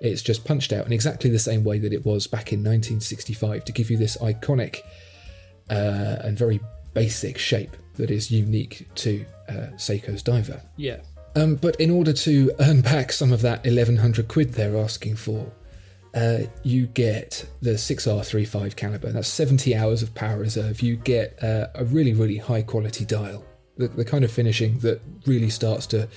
It's 0.00 0.22
just 0.22 0.44
punched 0.44 0.72
out 0.72 0.86
in 0.86 0.92
exactly 0.92 1.30
the 1.30 1.38
same 1.38 1.62
way 1.64 1.78
that 1.78 1.92
it 1.92 2.04
was 2.04 2.26
back 2.26 2.52
in 2.52 2.58
1965 2.60 3.64
to 3.66 3.72
give 3.72 3.90
you 3.90 3.96
this 3.96 4.16
iconic 4.18 4.80
uh, 5.70 6.16
and 6.24 6.36
very 6.36 6.60
basic 6.92 7.38
shape 7.38 7.76
that 7.94 8.10
is 8.10 8.30
unique 8.30 8.88
to 8.96 9.24
uh, 9.48 9.52
Seiko's 9.76 10.22
diver. 10.22 10.60
Yeah. 10.76 10.98
Um, 11.36 11.54
but 11.54 11.76
in 11.76 11.90
order 11.90 12.12
to 12.12 12.50
earn 12.60 12.80
back 12.82 13.12
some 13.12 13.32
of 13.32 13.42
that 13.42 13.64
1100 13.64 14.28
quid 14.28 14.52
they're 14.54 14.76
asking 14.76 15.16
for, 15.16 15.50
uh, 16.14 16.38
you 16.62 16.86
get 16.86 17.46
the 17.60 17.70
6R35 17.70 18.76
caliber. 18.76 19.10
That's 19.10 19.28
70 19.28 19.74
hours 19.74 20.02
of 20.02 20.14
power 20.14 20.38
reserve. 20.38 20.80
You 20.80 20.96
get 20.96 21.42
uh, 21.42 21.68
a 21.74 21.84
really, 21.84 22.12
really 22.12 22.36
high 22.36 22.62
quality 22.62 23.04
dial. 23.04 23.44
The, 23.78 23.88
the 23.88 24.04
kind 24.04 24.22
of 24.22 24.30
finishing 24.30 24.78
that 24.80 25.00
really 25.26 25.48
starts 25.48 25.86
to 25.88 26.08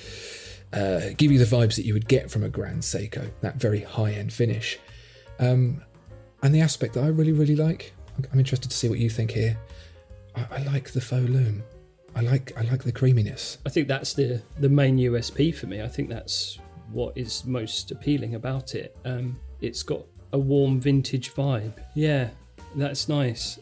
uh, 0.74 1.02
give 1.18 1.32
you 1.32 1.40
the 1.40 1.46
vibes 1.46 1.76
that 1.78 1.86
you 1.86 1.94
would 1.94 2.08
get 2.08 2.30
from 2.30 2.44
a 2.44 2.50
Grand 2.50 2.82
Seiko, 2.82 3.32
that 3.42 3.56
very 3.56 3.82
high 3.82 4.12
end 4.12 4.34
finish. 4.34 4.78
Um, 5.40 5.82
and 6.44 6.54
the 6.54 6.62
aspect 6.62 6.96
that 6.96 7.04
I 7.04 7.08
really, 7.08 7.32
really 7.32 7.56
like, 7.56 7.94
I'm 8.32 8.40
interested 8.40 8.70
to 8.70 8.76
see 8.76 8.90
what 8.90 9.00
you 9.00 9.10
think 9.10 9.32
here. 9.32 9.58
I, 10.36 10.46
I 10.52 10.64
like 10.64 10.92
the 10.92 11.02
faux 11.02 11.30
loom. 11.30 11.64
I 12.16 12.22
like 12.22 12.54
I 12.58 12.62
like 12.62 12.84
the 12.84 12.94
creaminess. 12.94 13.58
I 13.66 13.70
think 13.70 13.90
that's 13.90 14.14
the 14.14 14.42
the 14.60 14.70
main 14.70 14.98
USP 14.98 15.54
for 15.54 15.68
me. 15.68 15.82
I 15.82 15.88
think 15.88 16.10
that's 16.10 16.60
what 16.92 17.18
is 17.18 17.44
most 17.46 17.92
appealing 17.92 18.36
about 18.36 18.74
it. 18.74 18.96
Um, 19.04 19.38
it's 19.66 19.84
got 19.84 20.06
a 20.32 20.38
warm 20.38 20.80
vintage 20.80 21.34
vibe. 21.34 21.74
Yeah, 21.94 22.30
that's 22.76 23.10
nice. 23.10 23.60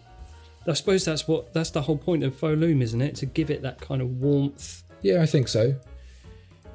I 0.68 0.74
suppose 0.74 1.04
that's 1.04 1.28
what 1.28 1.54
that's 1.54 1.72
the 1.72 1.82
whole 1.82 1.98
point 1.98 2.24
of 2.24 2.36
faux 2.36 2.58
loom, 2.58 2.82
isn't 2.82 3.02
it? 3.02 3.16
To 3.16 3.26
give 3.26 3.50
it 3.50 3.62
that 3.64 3.82
kind 3.82 4.02
of 4.02 4.22
warmth. 4.22 4.84
Yeah, 5.02 5.22
I 5.22 5.26
think 5.26 5.48
so. 5.48 5.76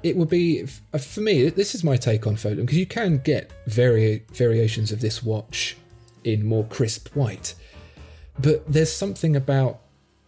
It 0.03 0.17
would 0.17 0.29
be 0.29 0.67
uh, 0.93 0.99
for 0.99 1.21
me. 1.21 1.49
This 1.49 1.75
is 1.75 1.83
my 1.83 1.97
take 1.97 2.27
on 2.27 2.37
Photon 2.37 2.65
because 2.65 2.79
you 2.79 2.87
can 2.87 3.19
get 3.19 3.53
vari- 3.67 4.25
variations 4.33 4.93
of 4.93 5.01
this 5.01 5.23
watch 5.23 5.77
in 6.25 6.45
more 6.45 6.65
crisp 6.65 7.15
white, 7.17 7.55
but 8.39 8.71
there's 8.71 8.93
something 8.93 9.35
about 9.35 9.81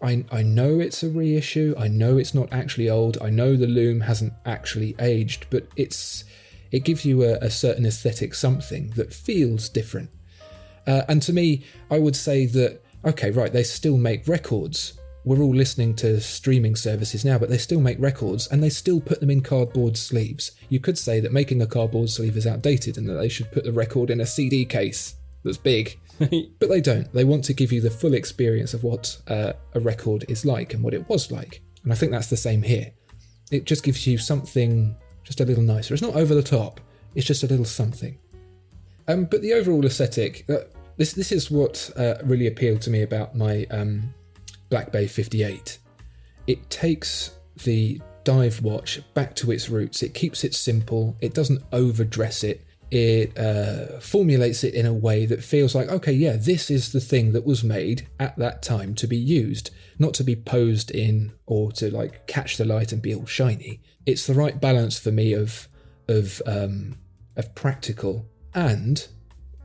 I 0.03 0.25
I 0.33 0.43
know 0.43 0.81
it's 0.81 1.03
a 1.03 1.11
reissue. 1.11 1.75
I 1.79 1.89
know 1.89 2.17
it's 2.17 2.35
not 2.35 2.53
actually 2.53 2.89
old. 2.89 3.19
I 3.21 3.31
know 3.31 3.57
the 3.57 3.67
loom 3.67 4.01
hasn't 4.01 4.33
actually 4.47 4.97
aged, 4.99 5.47
but 5.51 5.69
it's 5.77 6.25
it 6.71 6.85
gives 6.85 7.05
you 7.05 7.23
a, 7.23 7.35
a 7.39 7.51
certain 7.51 7.87
aesthetic 7.87 8.35
something 8.35 8.91
that 8.97 9.13
feels 9.13 9.69
different. 9.69 10.11
Uh, 10.87 11.03
and 11.09 11.23
to 11.23 11.33
me, 11.33 11.65
I 11.91 11.99
would 11.99 12.17
say 12.17 12.47
that 12.47 12.83
okay, 13.05 13.31
right, 13.31 13.53
they 13.53 13.63
still 13.63 13.97
make 13.97 14.29
records. 14.29 14.95
We're 15.25 15.41
all 15.41 15.55
listening 15.55 15.95
to 15.97 16.21
streaming 16.21 16.77
services 16.77 17.25
now, 17.25 17.39
but 17.39 17.51
they 17.51 17.59
still 17.59 17.81
make 17.81 18.01
records 18.01 18.47
and 18.47 18.63
they 18.63 18.71
still 18.71 19.01
put 19.01 19.21
them 19.21 19.31
in 19.31 19.43
cardboard 19.43 19.97
sleeves. 19.97 20.53
You 20.71 20.81
could 20.81 20.97
say 20.97 21.21
that 21.21 21.33
making 21.33 21.61
a 21.61 21.67
cardboard 21.67 22.09
sleeve 22.09 22.37
is 22.37 22.47
outdated 22.47 22.97
and 22.97 23.09
that 23.09 23.15
they 23.15 23.29
should 23.29 23.53
put 23.53 23.65
the 23.65 23.73
record 23.73 24.09
in 24.09 24.21
a 24.21 24.27
CD 24.27 24.65
case 24.65 25.17
that's 25.45 25.59
big. 25.59 25.99
but 26.19 26.69
they 26.69 26.81
don't. 26.81 27.13
They 27.13 27.25
want 27.25 27.45
to 27.45 27.55
give 27.55 27.73
you 27.73 27.81
the 27.81 27.91
full 27.91 28.15
experience 28.15 28.75
of 28.75 28.83
what 28.83 29.17
uh, 29.29 29.53
a 29.75 29.81
record 29.81 30.25
is 30.29 30.45
like 30.45 30.75
and 30.75 30.83
what 30.83 30.95
it 30.95 31.09
was 31.09 31.31
like. 31.31 31.63
And 31.83 31.93
I 31.93 31.97
think 31.97 32.13
that's 32.13 32.29
the 32.29 32.37
same 32.37 32.63
here. 32.63 32.93
It 33.51 33.65
just 33.65 33.83
gives 33.83 34.07
you 34.07 34.19
something 34.19 34.97
just 35.31 35.41
a 35.41 35.45
little 35.45 35.63
nicer. 35.63 35.95
It's 35.95 36.03
not 36.03 36.17
over 36.17 36.35
the 36.35 36.43
top. 36.43 36.81
It's 37.15 37.27
just 37.27 37.45
a 37.45 37.47
little 37.47 37.65
something. 37.65 38.19
Um, 39.07 39.27
but 39.27 39.43
the 39.43 39.53
overall 39.53 39.87
aesthetic, 39.87 40.45
uh, 40.51 40.59
this 40.97 41.13
this 41.13 41.31
is 41.31 41.51
what 41.51 41.89
uh, 41.97 42.15
really 42.25 42.49
appealed 42.49 42.83
to 42.83 42.91
me 42.91 43.03
about 43.03 43.37
my 43.37 43.65
um, 43.71 44.13
Black 44.71 44.91
Bay 44.91 45.07
58. 45.07 45.79
It 46.49 46.69
takes 46.69 47.39
the 47.63 48.01
dive 48.25 48.61
watch 48.63 49.01
back 49.15 49.37
to 49.37 49.53
its 49.53 49.71
roots. 49.71 50.03
It 50.03 50.15
keeps 50.15 50.43
it 50.43 50.53
simple. 50.53 51.17
It 51.21 51.33
doesn't 51.33 51.63
overdress 51.73 52.43
it. 52.43 52.65
It 52.91 53.39
uh, 53.39 54.01
formulates 54.01 54.65
it 54.65 54.75
in 54.75 54.85
a 54.85 54.93
way 54.93 55.27
that 55.27 55.45
feels 55.45 55.77
like, 55.77 55.89
okay, 55.89 56.13
yeah, 56.13 56.35
this 56.37 56.73
is 56.73 56.91
the 56.91 57.01
thing 57.01 57.33
that 57.33 57.47
was 57.47 57.63
made 57.63 58.09
at 58.19 58.37
that 58.39 58.63
time 58.63 58.97
to 58.97 59.07
be 59.07 59.17
used, 59.17 59.71
not 60.01 60.13
to 60.15 60.25
be 60.25 60.35
posed 60.35 60.91
in 60.91 61.31
or 61.47 61.71
to 61.73 61.89
like 61.89 62.27
catch 62.27 62.57
the 62.57 62.65
light 62.65 62.91
and 62.91 63.01
be 63.01 63.15
all 63.15 63.27
shiny. 63.27 63.81
It's 64.07 64.27
the 64.27 64.35
right 64.35 64.61
balance 64.61 64.99
for 64.99 65.11
me 65.13 65.33
of 65.33 65.69
of 66.09 66.43
um, 66.47 66.97
of 67.37 67.55
practical 67.55 68.27
and 68.55 69.07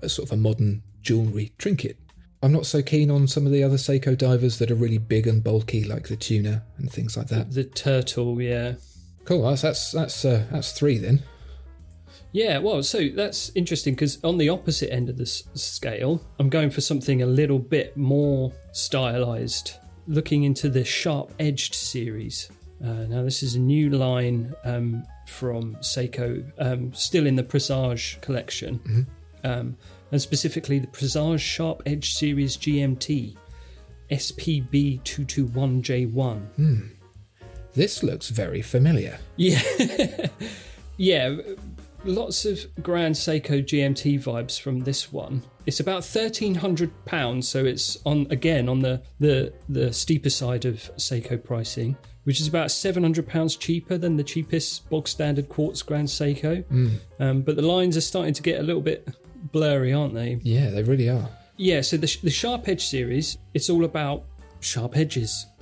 a 0.02 0.10
sort 0.10 0.30
of 0.30 0.34
a 0.34 0.38
modern 0.42 0.84
jewelry 1.02 1.54
trinket. 1.58 1.98
I'm 2.44 2.52
not 2.52 2.66
so 2.66 2.84
keen 2.84 3.10
on 3.10 3.28
some 3.28 3.46
of 3.46 3.52
the 3.52 3.64
other 3.64 3.78
Seiko 3.78 4.16
divers 4.16 4.60
that 4.60 4.70
are 4.70 4.76
really 4.76 5.00
big 5.00 5.26
and 5.26 5.44
bulky, 5.44 5.84
like 5.84 6.08
the 6.08 6.16
tuna 6.16 6.64
and 6.78 6.92
things 6.92 7.18
like 7.18 7.28
that. 7.28 7.52
The 7.52 7.64
turtle, 7.64 8.40
yeah. 8.42 8.76
Cool. 9.24 9.50
That's 9.50 9.64
that's 9.64 9.92
that's 9.92 10.24
uh, 10.24 10.46
that's 10.52 10.72
three 10.74 10.98
then. 11.00 11.24
Yeah, 12.32 12.58
well, 12.58 12.84
so 12.84 13.08
that's 13.16 13.50
interesting 13.56 13.96
because 13.96 14.22
on 14.24 14.38
the 14.38 14.50
opposite 14.50 14.94
end 14.94 15.10
of 15.10 15.16
the 15.18 15.24
s- 15.24 15.44
scale, 15.54 16.22
I'm 16.38 16.50
going 16.50 16.70
for 16.70 16.82
something 16.82 17.22
a 17.22 17.26
little 17.26 17.60
bit 17.60 17.96
more 17.96 18.52
stylized, 18.74 19.72
looking 20.06 20.44
into 20.44 20.70
the 20.70 20.84
Sharp 20.84 21.32
Edged 21.40 21.74
series. 21.74 22.52
Uh, 22.86 23.06
now, 23.08 23.24
this 23.24 23.42
is 23.42 23.56
a 23.56 23.60
new 23.60 23.90
line 23.90 24.54
um, 24.64 25.04
from 25.28 25.76
Seiko, 25.78 26.46
um, 26.60 26.94
still 26.94 27.26
in 27.26 27.36
the 27.36 27.42
Presage 27.44 28.20
collection, 28.22 29.08
um, 29.44 29.76
and 30.12 30.22
specifically 30.22 30.78
the 30.78 30.86
Presage 30.88 31.42
Sharp 31.42 31.82
Edge 31.88 32.14
series 32.14 32.56
GMT 32.58 33.36
SPB221J1. 34.12 36.90
This 37.74 38.04
looks 38.04 38.30
very 38.30 38.62
familiar. 38.62 39.18
Yeah. 39.36 39.64
yeah. 40.98 41.38
Lots 42.04 42.46
of 42.46 42.68
Grand 42.84 43.16
Seiko 43.16 43.66
GMT 43.66 44.22
vibes 44.22 44.60
from 44.60 44.82
this 44.82 45.12
one. 45.12 45.42
It's 45.66 45.80
about 45.80 46.06
thirteen 46.06 46.54
hundred 46.54 46.92
pounds, 47.06 47.50
so 47.50 47.66
it's 47.66 47.98
on 48.06 48.28
again 48.30 48.70
on 48.70 48.82
the, 48.82 49.02
the 49.20 49.52
the 49.68 49.92
steeper 49.92 50.30
side 50.30 50.66
of 50.66 50.92
Seiko 50.98 51.44
pricing, 51.44 51.98
which 52.26 52.40
is 52.42 52.48
about 52.48 52.70
seven 52.70 53.02
hundred 53.02 53.28
pounds 53.28 53.56
cheaper 53.56 53.98
than 53.98 54.18
the 54.18 54.24
cheapest 54.24 54.90
bog 54.90 55.08
standard 55.08 55.48
quartz 55.50 55.82
Grand 55.82 56.08
Seiko. 56.08 56.64
Um, 57.20 57.42
but 57.42 57.56
the 57.56 57.62
lines 57.62 57.96
are 57.98 58.02
starting 58.02 58.34
to 58.34 58.44
get 58.44 58.60
a 58.60 58.64
little 58.64 58.82
bit 58.82 59.08
blurry, 59.52 59.94
aren't 59.94 60.14
they? 60.14 60.40
Yeah, 60.44 60.70
they 60.70 60.84
really 60.84 61.10
are. 61.10 61.30
Yeah. 61.58 61.82
So 61.82 61.98
the 61.98 62.18
the 62.22 62.30
Sharp 62.30 62.68
Edge 62.68 62.86
series, 62.86 63.38
it's 63.54 63.70
all 63.70 63.86
about 63.86 64.24
sharp 64.60 64.98
edges. 64.98 65.46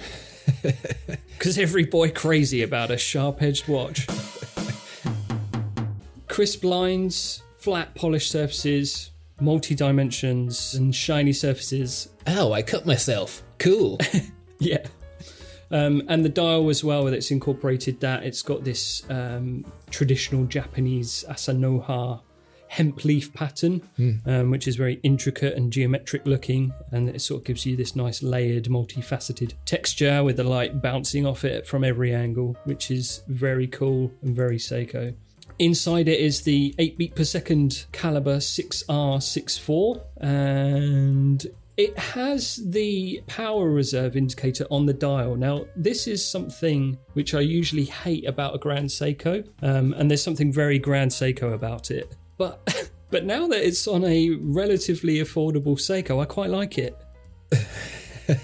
Because 1.38 1.58
every 1.58 1.84
boy 1.86 2.10
crazy 2.12 2.64
about 2.64 2.90
a 2.90 2.98
sharp 2.98 3.42
edged 3.42 3.68
watch. 3.68 4.08
Crisp 6.28 6.64
lines, 6.64 7.44
flat 7.58 7.94
polished 7.96 8.32
surfaces, 8.32 9.12
multi 9.42 9.76
dimensions, 9.76 10.74
and 10.76 10.96
shiny 10.96 11.34
surfaces. 11.34 12.10
Oh, 12.28 12.54
I 12.54 12.62
cut 12.62 12.86
myself. 12.86 13.42
Cool. 13.60 14.00
Yeah. 14.60 14.86
Um, 15.74 16.04
and 16.08 16.24
the 16.24 16.30
dial 16.30 16.70
as 16.70 16.84
well, 16.84 17.08
it's 17.08 17.32
incorporated 17.32 18.00
that. 18.02 18.24
It's 18.24 18.44
got 18.44 18.64
this 18.64 19.04
um, 19.10 19.66
traditional 19.90 20.46
Japanese 20.46 21.26
Asanoha 21.28 22.22
hemp 22.68 23.04
leaf 23.06 23.34
pattern, 23.34 23.82
um, 24.26 24.50
which 24.52 24.68
is 24.68 24.76
very 24.76 25.00
intricate 25.04 25.56
and 25.56 25.74
geometric 25.74 26.26
looking. 26.26 26.74
And 26.92 27.10
it 27.10 27.22
sort 27.22 27.42
of 27.42 27.46
gives 27.46 27.66
you 27.66 27.76
this 27.76 27.96
nice 27.96 28.22
layered, 28.22 28.66
multifaceted 28.66 29.54
texture 29.66 30.24
with 30.24 30.38
the 30.38 30.44
light 30.44 30.82
bouncing 30.82 31.26
off 31.26 31.44
it 31.44 31.68
from 31.68 31.84
every 31.84 32.14
angle, 32.14 32.56
which 32.66 32.92
is 32.92 33.24
very 33.28 33.68
cool 33.68 34.12
and 34.22 34.36
very 34.36 34.58
Seiko. 34.58 35.16
Inside 35.60 36.08
it 36.08 36.20
is 36.20 36.42
the 36.42 36.74
8 36.80 36.98
beat 36.98 37.16
per 37.16 37.24
second 37.24 37.86
caliber 37.92 38.38
6R64, 38.38 40.02
and 40.18 41.46
it 41.78 41.98
has 41.98 42.58
the 42.68 43.24
power 43.28 43.70
reserve 43.70 44.16
indicator 44.16 44.66
on 44.70 44.86
the 44.86 44.94
dial. 44.94 45.36
Now, 45.36 45.66
this 45.76 46.08
is 46.08 46.26
something 46.26 46.98
which 47.14 47.34
I 47.34 47.40
usually 47.40 47.86
hate 47.86 48.28
about 48.28 48.56
a 48.56 48.60
Grand 48.60 48.90
Seiko, 48.90 49.48
um, 49.62 49.94
and 49.94 50.10
there's 50.10 50.24
something 50.24 50.52
very 50.52 50.78
Grand 50.78 51.12
Seiko 51.12 51.54
about 51.54 51.90
it. 51.90 52.16
But 52.38 52.90
but 53.10 53.26
now 53.26 53.48
that 53.48 53.66
it's 53.66 53.88
on 53.88 54.04
a 54.06 54.32
relatively 54.42 55.16
affordable 55.16 55.78
Seiko, 55.78 56.22
I 56.22 56.26
quite 56.26 56.50
like 56.50 56.78
it. 56.78 56.98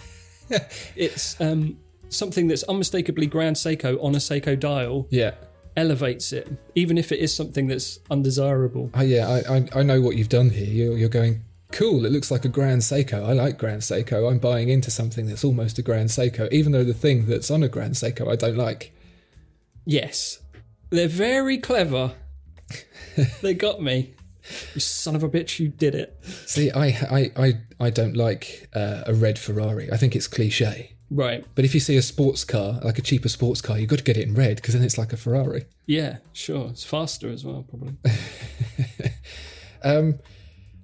it's 0.95 1.39
um, 1.39 1.77
something 2.09 2.47
that's 2.47 2.63
unmistakably 2.63 3.27
Grand 3.27 3.55
Seiko 3.55 4.03
on 4.03 4.15
a 4.15 4.19
Seiko 4.19 4.59
dial 4.59 5.07
yeah. 5.09 5.35
elevates 5.77 6.33
it, 6.33 6.47
even 6.75 6.97
if 6.97 7.11
it 7.11 7.19
is 7.19 7.33
something 7.33 7.67
that's 7.67 7.99
undesirable. 8.09 8.89
Oh, 8.93 9.01
yeah, 9.01 9.27
I, 9.27 9.57
I, 9.57 9.67
I 9.77 9.83
know 9.83 10.01
what 10.01 10.15
you've 10.15 10.29
done 10.29 10.49
here. 10.49 10.65
You're, 10.65 10.97
you're 10.97 11.09
going, 11.09 11.43
cool, 11.71 12.05
it 12.05 12.11
looks 12.11 12.31
like 12.31 12.45
a 12.45 12.49
Grand 12.49 12.81
Seiko. 12.81 13.27
I 13.27 13.33
like 13.33 13.57
Grand 13.57 13.81
Seiko. 13.81 14.29
I'm 14.29 14.39
buying 14.39 14.69
into 14.69 14.91
something 14.91 15.27
that's 15.27 15.43
almost 15.43 15.77
a 15.77 15.81
Grand 15.81 16.09
Seiko, 16.09 16.51
even 16.51 16.71
though 16.71 16.83
the 16.83 16.93
thing 16.93 17.25
that's 17.25 17.51
on 17.51 17.63
a 17.63 17.69
Grand 17.69 17.95
Seiko 17.95 18.31
I 18.31 18.35
don't 18.35 18.57
like. 18.57 18.93
Yes, 19.85 20.39
they're 20.89 21.07
very 21.07 21.57
clever. 21.57 22.13
they 23.41 23.53
got 23.53 23.81
me. 23.81 24.13
You 24.73 24.81
son 24.81 25.15
of 25.15 25.23
a 25.23 25.29
bitch, 25.29 25.59
you 25.59 25.67
did 25.67 25.93
it. 25.93 26.17
See, 26.45 26.71
I, 26.71 26.87
I, 26.87 27.31
I, 27.35 27.53
I 27.79 27.89
don't 27.89 28.17
like 28.17 28.69
uh, 28.73 29.03
a 29.05 29.13
red 29.13 29.37
Ferrari. 29.37 29.91
I 29.91 29.97
think 29.97 30.15
it's 30.15 30.27
cliche. 30.27 30.95
Right. 31.11 31.45
But 31.55 31.65
if 31.65 31.73
you 31.73 31.79
see 31.79 31.97
a 31.97 32.01
sports 32.01 32.43
car, 32.43 32.79
like 32.83 32.97
a 32.97 33.01
cheaper 33.01 33.29
sports 33.29 33.61
car, 33.61 33.79
you've 33.79 33.89
got 33.89 33.99
to 33.99 34.03
get 34.03 34.17
it 34.17 34.27
in 34.27 34.33
red 34.33 34.57
because 34.57 34.73
then 34.73 34.83
it's 34.83 34.97
like 34.97 35.13
a 35.13 35.17
Ferrari. 35.17 35.65
Yeah, 35.85 36.17
sure. 36.33 36.69
It's 36.69 36.83
faster 36.83 37.29
as 37.29 37.43
well, 37.43 37.65
probably. 37.67 37.95
Um, 39.83 40.19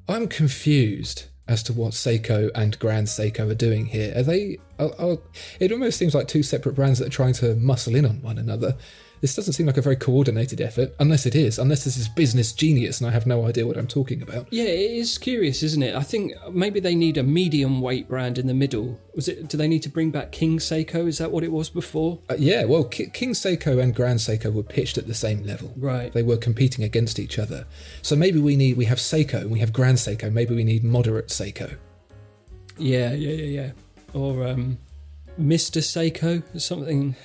I'm 0.08 0.28
confused 0.28 1.26
as 1.48 1.64
to 1.64 1.74
what 1.74 1.94
Seiko 1.94 2.52
and 2.56 2.78
Grand 2.80 3.08
Seiko 3.08 3.50
are 3.52 3.56
doing 3.56 3.88
here. 3.88 4.14
Are 4.16 4.24
they? 4.24 4.58
Are, 4.80 4.92
are, 5.00 5.18
it 5.60 5.72
almost 5.72 5.98
seems 5.98 6.14
like 6.14 6.28
two 6.28 6.44
separate 6.44 6.76
brands 6.76 7.00
that 7.00 7.08
are 7.08 7.12
trying 7.12 7.34
to 7.34 7.56
muscle 7.56 7.96
in 7.96 8.06
on 8.06 8.22
one 8.22 8.38
another. 8.38 8.76
This 9.26 9.34
doesn't 9.34 9.54
seem 9.54 9.66
like 9.66 9.78
a 9.78 9.82
very 9.82 9.96
coordinated 9.96 10.62
effort, 10.62 10.94
unless 11.00 11.26
it 11.26 11.34
is. 11.34 11.58
Unless 11.58 11.84
this 11.84 11.98
is 11.98 12.08
business 12.08 12.54
genius, 12.54 13.02
and 13.02 13.10
I 13.10 13.12
have 13.12 13.26
no 13.26 13.48
idea 13.48 13.66
what 13.66 13.76
I'm 13.76 13.88
talking 13.88 14.22
about. 14.22 14.46
yeah, 14.54 14.66
it 14.66 14.92
is 14.92 15.18
curious, 15.18 15.64
isn't 15.64 15.82
it? 15.82 15.96
I 15.96 16.04
think 16.04 16.34
maybe 16.52 16.80
they 16.80 16.94
need 16.94 17.18
a 17.18 17.24
medium 17.24 17.82
weight 17.82 18.08
brand 18.08 18.38
in 18.38 18.46
the 18.46 18.54
middle. 18.54 19.00
Was 19.16 19.28
it? 19.28 19.48
Do 19.48 19.58
they 19.58 19.68
need 19.68 19.82
to 19.82 19.90
bring 19.90 20.12
back 20.12 20.32
King 20.32 20.60
Seiko? 20.60 21.08
Is 21.08 21.18
that 21.18 21.32
what 21.32 21.44
it 21.44 21.52
was 21.52 21.72
before? 21.72 22.20
Uh, 22.30 22.36
yeah, 22.38 22.66
well, 22.66 22.84
Ki- 22.84 23.10
King 23.14 23.32
Seiko 23.32 23.82
and 23.82 23.96
Grand 23.96 24.20
Seiko 24.20 24.54
were 24.54 24.62
pitched 24.62 25.00
at 25.00 25.08
the 25.08 25.16
same 25.16 25.44
level. 25.44 25.74
Right. 25.76 26.14
They 26.14 26.22
were 26.22 26.38
competing 26.38 26.86
against 26.86 27.18
each 27.18 27.40
other. 27.40 27.66
So 28.04 28.16
maybe 28.16 28.38
we 28.40 28.56
need 28.56 28.78
we 28.78 28.86
have 28.86 29.00
Seiko 29.00 29.42
and 29.42 29.50
we 29.50 29.58
have 29.58 29.74
Grand 29.74 29.98
Seiko. 29.98 30.32
Maybe 30.32 30.54
we 30.54 30.64
need 30.64 30.84
moderate 30.84 31.30
Seiko. 31.30 31.78
Yeah, 32.78 33.12
yeah, 33.14 33.32
yeah, 33.32 33.62
yeah. 33.62 33.72
Or 34.14 34.46
um, 34.46 34.78
Mr. 35.40 35.82
Seiko, 35.82 36.44
or 36.56 36.60
something. 36.60 37.16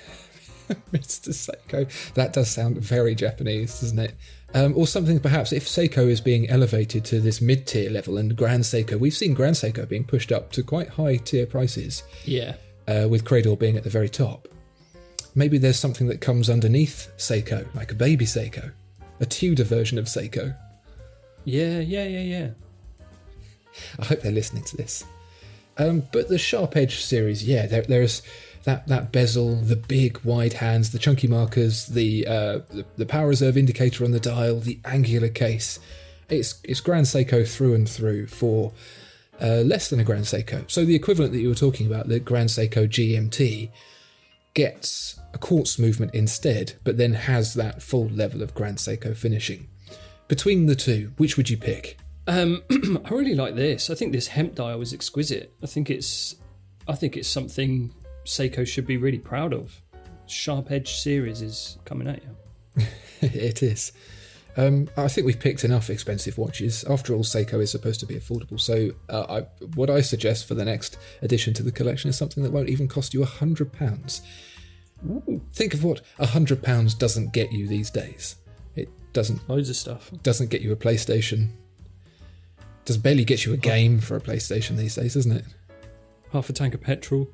Mr. 0.93 1.29
Seiko. 1.29 2.13
That 2.13 2.33
does 2.33 2.49
sound 2.49 2.77
very 2.77 3.15
Japanese, 3.15 3.79
doesn't 3.81 3.99
it? 3.99 4.15
Um, 4.53 4.73
or 4.75 4.85
something 4.85 5.19
perhaps 5.19 5.53
if 5.53 5.65
Seiko 5.65 6.09
is 6.09 6.19
being 6.19 6.49
elevated 6.49 7.05
to 7.05 7.21
this 7.21 7.39
mid 7.41 7.65
tier 7.67 7.89
level 7.89 8.17
and 8.17 8.35
Grand 8.35 8.63
Seiko, 8.63 8.99
we've 8.99 9.13
seen 9.13 9.33
Grand 9.33 9.55
Seiko 9.55 9.87
being 9.87 10.03
pushed 10.03 10.31
up 10.31 10.51
to 10.53 10.63
quite 10.63 10.89
high 10.89 11.17
tier 11.17 11.45
prices, 11.45 12.03
Yeah. 12.25 12.55
uh, 12.87 13.07
with 13.09 13.23
Credor 13.23 13.57
being 13.57 13.77
at 13.77 13.83
the 13.83 13.89
very 13.89 14.09
top. 14.09 14.47
Maybe 15.35 15.57
there's 15.57 15.79
something 15.79 16.07
that 16.07 16.19
comes 16.19 16.49
underneath 16.49 17.09
Seiko, 17.17 17.65
like 17.73 17.91
a 17.91 17.95
baby 17.95 18.25
Seiko, 18.25 18.71
a 19.21 19.25
Tudor 19.25 19.63
version 19.63 19.97
of 19.97 20.05
Seiko. 20.05 20.53
Yeah, 21.45 21.79
yeah, 21.79 22.03
yeah, 22.03 22.19
yeah. 22.19 22.49
I 23.99 24.05
hope 24.05 24.21
they're 24.21 24.31
listening 24.33 24.63
to 24.65 24.77
this. 24.77 25.05
Um, 25.77 26.03
but 26.11 26.27
the 26.27 26.37
Sharp 26.37 26.75
Edge 26.75 27.01
series, 27.01 27.43
yeah, 27.47 27.65
there, 27.67 27.83
there's 27.83 28.21
that, 28.63 28.87
that 28.87 29.11
bezel, 29.11 29.55
the 29.55 29.75
big 29.75 30.19
wide 30.23 30.53
hands, 30.53 30.91
the 30.91 30.99
chunky 30.99 31.27
markers, 31.27 31.87
the, 31.87 32.27
uh, 32.27 32.59
the 32.69 32.85
the 32.97 33.05
power 33.05 33.27
reserve 33.27 33.57
indicator 33.57 34.03
on 34.03 34.11
the 34.11 34.19
dial, 34.19 34.59
the 34.59 34.79
angular 34.85 35.29
case. 35.29 35.79
It's 36.29 36.61
it's 36.63 36.79
Grand 36.79 37.05
Seiko 37.05 37.47
through 37.47 37.73
and 37.73 37.89
through 37.89 38.27
for 38.27 38.71
uh, 39.41 39.61
less 39.65 39.89
than 39.89 39.99
a 39.99 40.03
Grand 40.03 40.25
Seiko. 40.25 40.69
So 40.69 40.85
the 40.85 40.95
equivalent 40.95 41.33
that 41.33 41.39
you 41.39 41.49
were 41.49 41.55
talking 41.55 41.87
about, 41.87 42.07
the 42.07 42.19
Grand 42.19 42.49
Seiko 42.49 42.87
GMT, 42.87 43.71
gets 44.53 45.19
a 45.33 45.37
quartz 45.37 45.79
movement 45.79 46.13
instead, 46.13 46.73
but 46.83 46.97
then 46.97 47.13
has 47.13 47.53
that 47.55 47.81
full 47.81 48.09
level 48.09 48.41
of 48.41 48.53
Grand 48.53 48.77
Seiko 48.77 49.15
finishing. 49.15 49.67
Between 50.27 50.67
the 50.67 50.75
two, 50.75 51.11
which 51.17 51.37
would 51.37 51.49
you 51.49 51.57
pick? 51.57 51.97
Um, 52.27 52.63
I 53.05 53.09
really 53.09 53.35
like 53.35 53.55
this. 53.55 53.89
I 53.89 53.95
think 53.95 54.11
this 54.11 54.27
hemp 54.27 54.55
dial 54.55 54.81
is 54.81 54.93
exquisite. 54.93 55.53
I 55.63 55.65
think 55.65 55.89
it's, 55.89 56.35
I 56.87 56.95
think 56.95 57.17
it's 57.17 57.27
something 57.27 57.93
Seiko 58.25 58.65
should 58.65 58.87
be 58.87 58.97
really 58.97 59.19
proud 59.19 59.53
of. 59.53 59.81
Sharp 60.27 60.71
Edge 60.71 60.95
series 60.95 61.41
is 61.41 61.77
coming 61.85 62.07
at 62.07 62.21
you. 62.23 62.85
it 63.21 63.63
is. 63.63 63.91
Um, 64.57 64.89
I 64.97 65.07
think 65.07 65.25
we've 65.25 65.39
picked 65.39 65.63
enough 65.63 65.89
expensive 65.89 66.37
watches. 66.37 66.83
After 66.83 67.13
all, 67.13 67.23
Seiko 67.23 67.61
is 67.61 67.71
supposed 67.71 67.99
to 68.01 68.05
be 68.05 68.15
affordable. 68.15 68.59
So, 68.59 68.91
uh, 69.09 69.41
I, 69.41 69.65
what 69.75 69.89
I 69.89 70.01
suggest 70.01 70.47
for 70.47 70.55
the 70.55 70.65
next 70.65 70.97
addition 71.21 71.53
to 71.55 71.63
the 71.63 71.71
collection 71.71 72.09
is 72.09 72.17
something 72.17 72.43
that 72.43 72.51
won't 72.51 72.69
even 72.69 72.87
cost 72.87 73.13
you 73.13 73.23
a 73.23 73.25
hundred 73.25 73.71
pounds. 73.71 74.21
Think 75.53 75.73
of 75.73 75.83
what 75.83 76.01
a 76.19 76.27
hundred 76.27 76.61
pounds 76.61 76.93
doesn't 76.93 77.33
get 77.33 77.51
you 77.51 77.67
these 77.67 77.89
days. 77.89 78.35
It 78.75 78.89
doesn't 79.13 79.47
Loads 79.49 79.69
of 79.69 79.75
stuff. 79.75 80.11
doesn't 80.21 80.49
get 80.49 80.61
you 80.61 80.71
a 80.71 80.75
PlayStation. 80.75 81.49
Does 82.85 82.97
barely 82.97 83.25
get 83.25 83.45
you 83.45 83.53
a 83.53 83.57
game 83.57 83.99
for 83.99 84.15
a 84.17 84.21
PlayStation 84.21 84.75
these 84.75 84.95
days, 84.95 85.13
doesn't 85.13 85.31
it? 85.31 85.45
Half 86.31 86.49
a 86.49 86.53
tank 86.53 86.73
of 86.73 86.81
petrol. 86.81 87.29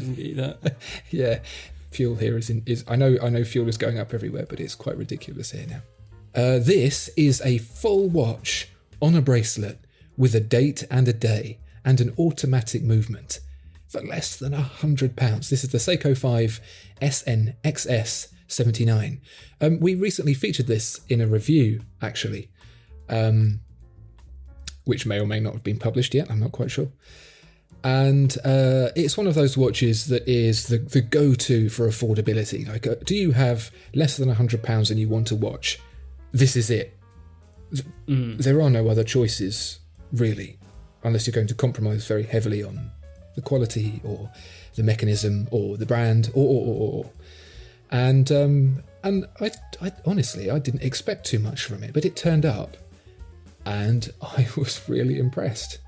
You 0.00 0.34
that. 0.34 0.76
yeah, 1.10 1.40
fuel 1.90 2.16
here 2.16 2.36
is 2.36 2.50
in, 2.50 2.62
is 2.66 2.84
I 2.88 2.96
know 2.96 3.16
I 3.22 3.28
know 3.28 3.44
fuel 3.44 3.68
is 3.68 3.76
going 3.76 3.98
up 3.98 4.12
everywhere, 4.14 4.46
but 4.48 4.60
it's 4.60 4.74
quite 4.74 4.96
ridiculous 4.96 5.52
here 5.52 5.66
now. 5.66 5.82
Uh, 6.34 6.58
this 6.58 7.08
is 7.16 7.42
a 7.44 7.58
full 7.58 8.08
watch 8.08 8.68
on 9.00 9.14
a 9.14 9.20
bracelet 9.20 9.78
with 10.16 10.34
a 10.34 10.40
date 10.40 10.84
and 10.90 11.06
a 11.08 11.12
day 11.12 11.58
and 11.84 12.00
an 12.00 12.14
automatic 12.18 12.82
movement 12.82 13.40
for 13.86 14.00
less 14.02 14.36
than 14.36 14.54
a 14.54 14.62
hundred 14.62 15.16
pounds. 15.16 15.50
This 15.50 15.64
is 15.64 15.70
the 15.70 15.78
Seiko 15.78 16.16
5 16.16 16.60
SNXS 17.02 18.28
79. 18.46 19.20
Um, 19.60 19.80
we 19.80 19.94
recently 19.94 20.32
featured 20.32 20.66
this 20.66 21.00
in 21.08 21.20
a 21.20 21.26
review, 21.26 21.82
actually, 22.00 22.50
um, 23.10 23.60
which 24.84 25.04
may 25.04 25.20
or 25.20 25.26
may 25.26 25.40
not 25.40 25.52
have 25.52 25.64
been 25.64 25.78
published 25.78 26.14
yet. 26.14 26.30
I'm 26.30 26.40
not 26.40 26.52
quite 26.52 26.70
sure 26.70 26.88
and 27.84 28.36
uh, 28.44 28.90
it's 28.94 29.16
one 29.16 29.26
of 29.26 29.34
those 29.34 29.56
watches 29.56 30.06
that 30.06 30.26
is 30.28 30.68
the, 30.68 30.78
the 30.78 31.00
go-to 31.00 31.68
for 31.68 31.88
affordability. 31.88 32.68
Like, 32.68 32.86
uh, 32.86 32.94
do 33.04 33.14
you 33.16 33.32
have 33.32 33.70
less 33.94 34.16
than 34.16 34.28
hundred 34.28 34.62
pounds 34.62 34.90
and 34.90 35.00
you 35.00 35.08
want 35.08 35.26
to 35.28 35.36
watch? 35.36 35.80
This 36.30 36.56
is 36.56 36.70
it. 36.70 36.96
There 38.06 38.60
are 38.60 38.70
no 38.70 38.88
other 38.88 39.02
choices, 39.04 39.80
really, 40.12 40.58
unless 41.02 41.26
you're 41.26 41.32
going 41.32 41.48
to 41.48 41.54
compromise 41.54 42.06
very 42.06 42.22
heavily 42.22 42.62
on 42.62 42.90
the 43.34 43.42
quality 43.42 44.00
or 44.04 44.30
the 44.74 44.82
mechanism 44.82 45.48
or 45.50 45.76
the 45.76 45.86
brand 45.86 46.30
or 46.34 46.46
or 46.46 46.66
or. 46.66 47.04
or. 47.04 47.10
And 47.90 48.32
um, 48.32 48.82
and 49.02 49.26
I, 49.40 49.50
I 49.80 49.92
honestly 50.06 50.50
I 50.50 50.58
didn't 50.58 50.82
expect 50.82 51.26
too 51.26 51.38
much 51.38 51.64
from 51.64 51.82
it, 51.82 51.92
but 51.92 52.04
it 52.04 52.16
turned 52.16 52.46
up, 52.46 52.76
and 53.66 54.10
I 54.22 54.46
was 54.56 54.80
really 54.88 55.18
impressed. 55.18 55.78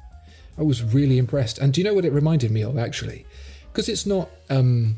I 0.58 0.62
was 0.62 0.82
really 0.82 1.18
impressed. 1.18 1.58
And 1.58 1.72
do 1.72 1.80
you 1.80 1.84
know 1.84 1.94
what 1.94 2.04
it 2.04 2.12
reminded 2.12 2.50
me 2.50 2.62
of 2.62 2.78
actually? 2.78 3.26
Because 3.72 3.88
it's 3.88 4.06
not 4.06 4.30
um 4.50 4.96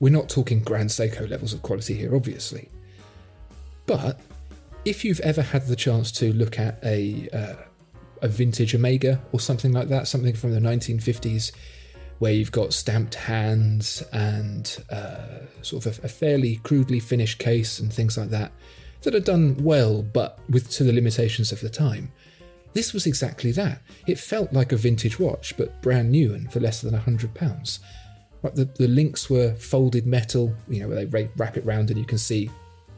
we're 0.00 0.12
not 0.12 0.28
talking 0.28 0.60
Grand 0.60 0.90
Seiko 0.90 1.28
levels 1.30 1.52
of 1.52 1.62
quality 1.62 1.94
here, 1.94 2.14
obviously. 2.16 2.68
But 3.86 4.20
if 4.84 5.04
you've 5.04 5.20
ever 5.20 5.42
had 5.42 5.66
the 5.66 5.76
chance 5.76 6.10
to 6.12 6.32
look 6.32 6.58
at 6.58 6.78
a 6.84 7.28
uh, 7.32 7.54
a 8.20 8.28
vintage 8.28 8.74
Omega 8.74 9.20
or 9.32 9.40
something 9.40 9.72
like 9.72 9.88
that, 9.88 10.08
something 10.08 10.34
from 10.34 10.52
the 10.52 10.60
1950s, 10.60 11.52
where 12.18 12.32
you've 12.32 12.52
got 12.52 12.72
stamped 12.72 13.16
hands 13.16 14.02
and 14.12 14.84
uh, 14.90 15.40
sort 15.62 15.86
of 15.86 15.98
a, 15.98 16.06
a 16.06 16.08
fairly 16.08 16.56
crudely 16.62 17.00
finished 17.00 17.38
case 17.38 17.78
and 17.80 17.92
things 17.92 18.16
like 18.16 18.30
that, 18.30 18.52
that 19.02 19.14
are 19.14 19.20
done 19.20 19.56
well, 19.62 20.02
but 20.02 20.38
with 20.48 20.70
to 20.70 20.84
the 20.84 20.92
limitations 20.92 21.52
of 21.52 21.60
the 21.60 21.68
time. 21.68 22.12
This 22.72 22.92
was 22.92 23.06
exactly 23.06 23.52
that. 23.52 23.82
It 24.06 24.18
felt 24.18 24.52
like 24.52 24.72
a 24.72 24.76
vintage 24.76 25.18
watch, 25.18 25.56
but 25.56 25.80
brand 25.82 26.10
new 26.10 26.34
and 26.34 26.52
for 26.52 26.60
less 26.60 26.80
than 26.80 26.94
a 26.94 26.98
hundred 26.98 27.34
pounds. 27.34 27.80
The, 28.42 28.64
the 28.64 28.88
links 28.88 29.30
were 29.30 29.54
folded 29.54 30.06
metal, 30.06 30.52
you 30.68 30.80
know, 30.80 30.88
where 30.88 31.04
they 31.04 31.28
wrap 31.36 31.56
it 31.56 31.64
round 31.64 31.90
and 31.90 31.98
you 31.98 32.04
can 32.04 32.18
see 32.18 32.50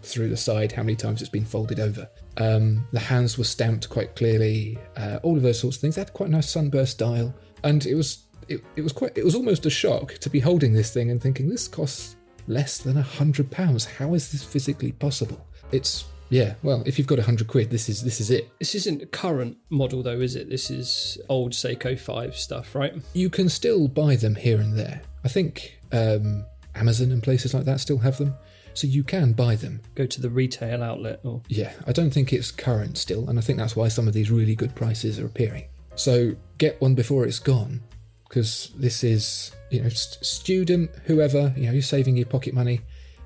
through 0.02 0.28
the 0.28 0.36
side 0.36 0.72
how 0.72 0.82
many 0.82 0.96
times 0.96 1.20
it's 1.20 1.30
been 1.30 1.44
folded 1.44 1.80
over. 1.80 2.08
Um, 2.36 2.86
the 2.92 3.00
hands 3.00 3.36
were 3.36 3.44
stamped 3.44 3.88
quite 3.88 4.16
clearly. 4.16 4.78
Uh, 4.96 5.18
all 5.22 5.36
of 5.36 5.42
those 5.42 5.60
sorts 5.60 5.76
of 5.76 5.80
things. 5.80 5.96
They 5.96 6.00
had 6.00 6.12
quite 6.12 6.28
a 6.28 6.32
nice 6.32 6.50
sunburst 6.50 6.98
dial, 6.98 7.34
and 7.62 7.84
it 7.86 7.94
was 7.94 8.24
it, 8.48 8.62
it 8.76 8.82
was 8.82 8.92
quite 8.92 9.16
it 9.16 9.24
was 9.24 9.34
almost 9.34 9.66
a 9.66 9.70
shock 9.70 10.14
to 10.14 10.30
be 10.30 10.40
holding 10.40 10.72
this 10.72 10.92
thing 10.92 11.10
and 11.10 11.20
thinking 11.20 11.48
this 11.48 11.68
costs 11.68 12.16
less 12.46 12.78
than 12.78 12.96
a 12.96 13.02
hundred 13.02 13.50
pounds. 13.50 13.84
How 13.84 14.14
is 14.14 14.30
this 14.30 14.44
physically 14.44 14.92
possible? 14.92 15.46
It's 15.72 16.04
yeah. 16.30 16.54
Well, 16.62 16.82
if 16.86 16.98
you've 16.98 17.06
got 17.06 17.18
a 17.18 17.22
hundred 17.22 17.48
quid, 17.48 17.70
this 17.70 17.88
is 17.88 18.02
this 18.02 18.20
is 18.20 18.30
it. 18.30 18.50
This 18.58 18.74
isn't 18.74 19.02
a 19.02 19.06
current 19.06 19.56
model 19.70 20.02
though, 20.02 20.20
is 20.20 20.36
it? 20.36 20.48
This 20.50 20.70
is 20.70 21.18
old 21.28 21.52
Seiko 21.52 21.98
5 21.98 22.36
stuff, 22.36 22.74
right? 22.74 22.94
You 23.12 23.30
can 23.30 23.48
still 23.48 23.88
buy 23.88 24.16
them 24.16 24.34
here 24.34 24.60
and 24.60 24.78
there. 24.78 25.02
I 25.24 25.28
think 25.28 25.78
um, 25.92 26.44
Amazon 26.74 27.12
and 27.12 27.22
places 27.22 27.54
like 27.54 27.64
that 27.64 27.80
still 27.80 27.98
have 27.98 28.18
them, 28.18 28.34
so 28.74 28.86
you 28.86 29.04
can 29.04 29.32
buy 29.32 29.56
them. 29.56 29.80
Go 29.94 30.06
to 30.06 30.20
the 30.20 30.30
retail 30.30 30.82
outlet 30.82 31.20
or 31.24 31.42
Yeah, 31.48 31.72
I 31.86 31.92
don't 31.92 32.10
think 32.10 32.32
it's 32.32 32.50
current 32.50 32.98
still, 32.98 33.28
and 33.28 33.38
I 33.38 33.42
think 33.42 33.58
that's 33.58 33.76
why 33.76 33.88
some 33.88 34.08
of 34.08 34.14
these 34.14 34.30
really 34.30 34.54
good 34.54 34.74
prices 34.74 35.18
are 35.18 35.26
appearing. 35.26 35.64
So 35.94 36.34
get 36.58 36.80
one 36.80 36.94
before 36.94 37.24
it's 37.24 37.38
gone, 37.38 37.82
because 38.28 38.72
this 38.76 39.04
is, 39.04 39.52
you 39.70 39.80
know, 39.80 39.88
st- 39.88 40.24
student, 40.24 40.90
whoever, 41.04 41.54
you 41.56 41.66
know, 41.66 41.72
you're 41.72 41.82
saving 41.82 42.16
your 42.16 42.26
pocket 42.26 42.52
money, 42.54 42.80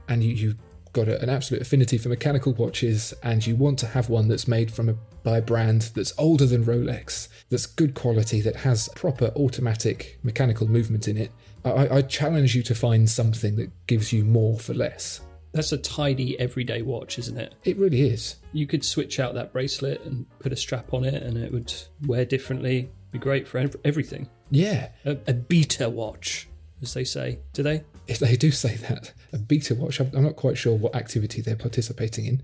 and 0.08 0.22
you 0.22 0.34
you 0.34 0.54
got 0.98 1.08
a, 1.08 1.22
an 1.22 1.28
absolute 1.28 1.62
affinity 1.62 1.98
for 1.98 2.08
mechanical 2.08 2.52
watches, 2.54 3.14
and 3.22 3.46
you 3.46 3.54
want 3.56 3.78
to 3.80 3.86
have 3.86 4.08
one 4.08 4.28
that's 4.28 4.48
made 4.48 4.70
from 4.70 4.88
a 4.88 4.94
by 5.24 5.38
a 5.38 5.42
brand 5.42 5.82
that's 5.94 6.12
older 6.18 6.46
than 6.46 6.64
Rolex, 6.64 7.28
that's 7.50 7.66
good 7.66 7.94
quality, 7.94 8.40
that 8.40 8.56
has 8.56 8.88
proper 8.94 9.26
automatic 9.36 10.18
mechanical 10.22 10.68
movement 10.68 11.08
in 11.08 11.16
it. 11.16 11.30
I- 11.64 11.96
I, 11.98 12.02
challenge 12.02 12.54
you 12.54 12.62
to 12.62 12.74
find 12.74 13.10
something 13.10 13.56
that 13.56 13.70
gives 13.86 14.12
you 14.12 14.24
more 14.24 14.58
for 14.58 14.74
less. 14.74 15.20
that's 15.52 15.72
a 15.72 15.76
tidy 15.78 16.38
everyday 16.38 16.82
watch, 16.82 17.18
isn't 17.18 17.36
it? 17.36 17.54
It 17.64 17.76
really 17.78 18.02
is. 18.02 18.36
You 18.52 18.66
could 18.66 18.84
switch 18.84 19.18
out 19.18 19.34
that 19.34 19.52
bracelet 19.52 20.02
and 20.04 20.24
put 20.38 20.52
a 20.52 20.56
strap 20.56 20.94
on 20.94 21.04
it 21.04 21.20
and 21.22 21.36
it 21.36 21.52
would 21.52 21.72
wear 22.06 22.24
differently. 22.24 22.90
Be 23.10 23.18
great 23.18 23.48
for 23.48 23.62
everything. 23.84 24.28
Yeah, 24.50 24.90
A, 25.04 25.18
a 25.26 25.34
beater 25.34 25.90
watch, 25.90 26.48
as 26.80 26.94
they 26.94 27.04
say. 27.04 27.40
Do 27.52 27.62
they? 27.62 27.82
if 28.06 28.18
they 28.20 28.36
do 28.36 28.50
say 28.50 28.76
that, 28.76 29.12
a 29.32 29.38
beater 29.38 29.74
watch, 29.74 30.00
I'm 30.00 30.22
not 30.22 30.36
quite 30.36 30.56
sure 30.58 30.76
what 30.76 30.94
activity 30.94 31.40
they're 31.42 31.56
participating 31.56 32.26
in. 32.26 32.42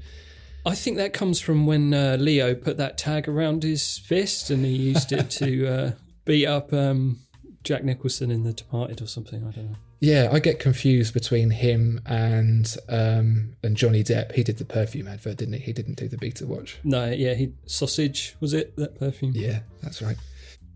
I 0.66 0.74
think 0.74 0.96
that 0.96 1.12
comes 1.12 1.40
from 1.40 1.66
when 1.66 1.92
uh, 1.92 2.16
Leo 2.18 2.54
put 2.54 2.78
that 2.78 2.96
tag 2.96 3.28
around 3.28 3.62
his 3.62 3.98
fist 3.98 4.50
and 4.50 4.64
he 4.64 4.72
used 4.72 5.12
it 5.12 5.30
to 5.30 5.66
uh, 5.74 5.92
beat 6.24 6.46
up 6.46 6.72
um, 6.72 7.18
Jack 7.62 7.84
Nicholson 7.84 8.30
in 8.30 8.44
The 8.44 8.52
Departed 8.52 9.02
or 9.02 9.06
something. 9.06 9.46
I 9.46 9.50
don't 9.50 9.70
know. 9.70 9.76
Yeah, 10.00 10.28
I 10.32 10.38
get 10.38 10.58
confused 10.58 11.14
between 11.14 11.50
him 11.50 12.00
and 12.04 12.76
um, 12.90 13.56
and 13.62 13.74
Johnny 13.74 14.04
Depp. 14.04 14.32
He 14.32 14.42
did 14.42 14.58
the 14.58 14.64
perfume 14.64 15.08
advert, 15.08 15.38
didn't 15.38 15.54
he? 15.54 15.60
He 15.60 15.72
didn't 15.72 15.94
do 15.94 16.08
the 16.08 16.18
beater 16.18 16.46
watch. 16.46 16.78
No, 16.84 17.10
yeah, 17.10 17.32
he 17.32 17.54
Sauvage 17.66 18.36
was 18.38 18.52
it 18.52 18.76
that 18.76 18.98
perfume? 18.98 19.32
Yeah, 19.34 19.60
that's 19.82 20.02
right. 20.02 20.16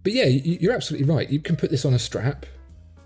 But 0.03 0.15
yeah, 0.15 0.25
you're 0.25 0.73
absolutely 0.73 1.13
right. 1.13 1.29
You 1.29 1.41
can 1.41 1.57
put 1.57 1.71
this 1.71 1.85
on 1.85 1.93
a 1.93 1.99
strap 1.99 2.47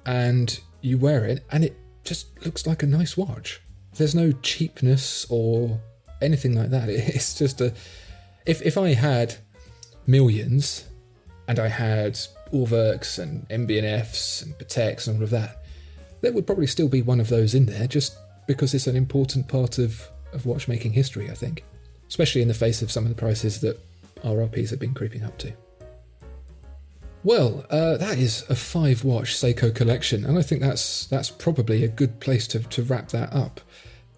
and 0.07 0.61
you 0.81 0.97
wear 0.97 1.25
it, 1.25 1.45
and 1.51 1.65
it 1.65 1.77
just 2.05 2.45
looks 2.45 2.67
like 2.67 2.83
a 2.83 2.87
nice 2.87 3.17
watch. 3.17 3.61
There's 3.97 4.15
no 4.15 4.33
cheapness 4.33 5.27
or 5.29 5.81
anything 6.21 6.55
like 6.55 6.71
that. 6.71 6.89
It's 6.89 7.39
just 7.39 7.61
a. 7.61 7.75
If 8.47 8.63
if 8.63 8.77
I 8.77 8.95
had 8.95 9.37
millions, 10.07 10.85
and 11.49 11.59
I 11.59 11.69
had 11.69 12.15
Urwerks 12.53 13.19
and 13.19 13.49
MB&Fs 13.49 14.43
and 14.43 14.55
Pateks 14.59 15.07
and 15.07 15.17
all 15.17 15.23
of 15.25 15.31
that, 15.31 15.65
there 16.21 16.33
would 16.33 16.47
probably 16.47 16.67
still 16.67 16.89
be 16.89 17.03
one 17.03 17.21
of 17.21 17.29
those 17.29 17.55
in 17.55 17.67
there, 17.67 17.87
just 17.87 18.17
because 18.47 18.75
it's 18.75 18.87
an 18.87 18.97
important 18.97 19.49
part 19.49 19.79
of 19.79 20.09
of 20.33 20.47
watchmaking 20.47 20.93
history. 20.93 21.31
I 21.31 21.35
think, 21.35 21.65
especially 22.09 22.43
in 22.43 22.49
the 22.49 22.55
face 22.55 22.83
of 22.83 22.91
some 22.91 23.05
of 23.05 23.11
the 23.11 23.21
prices 23.21 23.61
that 23.61 23.79
RRPs 24.25 24.71
have 24.71 24.81
been 24.81 24.95
creeping 24.95 25.25
up 25.25 25.37
to. 25.39 25.53
Well, 27.25 27.65
uh, 27.71 27.97
that 27.99 28.19
is 28.19 28.45
a 28.49 28.57
five 28.57 29.05
watch 29.05 29.35
Seiko 29.35 29.75
collection, 29.75 30.25
and 30.25 30.39
I 30.39 30.43
think 30.43 30.61
that's 30.61 31.07
that's 31.07 31.31
probably 31.31 31.85
a 31.85 31.89
good 31.89 32.19
place 32.21 32.49
to, 32.49 32.61
to 32.61 32.83
wrap 32.83 33.09
that 33.11 33.33
up. 33.33 33.61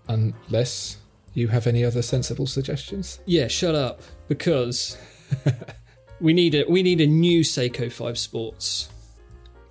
Unless 0.09 0.99
you 1.35 1.49
have 1.49 1.67
any 1.67 1.85
other 1.85 2.03
sensible 2.03 2.47
suggestions? 2.47 3.21
Yeah, 3.27 3.49
shut 3.49 3.75
up. 3.75 4.01
Because 4.29 4.97
we 6.21 6.33
need 6.33 6.55
a 6.55 6.65
we 6.69 6.83
need 6.83 7.01
a 7.01 7.07
new 7.07 7.41
Seiko 7.41 7.93
Five 7.93 8.19
Sports. 8.19 8.89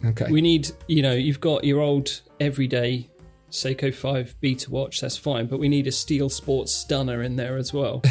Okay. 0.06 0.30
We 0.30 0.42
need 0.42 0.70
you 0.88 1.02
know 1.02 1.14
you've 1.14 1.42
got 1.42 1.64
your 1.64 1.80
old 1.80 2.22
everyday 2.40 3.10
Seiko 3.50 3.94
Five 3.94 4.36
Beater 4.42 4.70
watch. 4.70 5.02
That's 5.02 5.18
fine, 5.18 5.48
but 5.48 5.60
we 5.60 5.70
need 5.70 5.88
a 5.88 5.92
Steel 5.92 6.30
Sports 6.30 6.74
Stunner 6.74 7.24
in 7.24 7.36
there 7.36 7.58
as 7.58 7.74
well. 7.74 8.04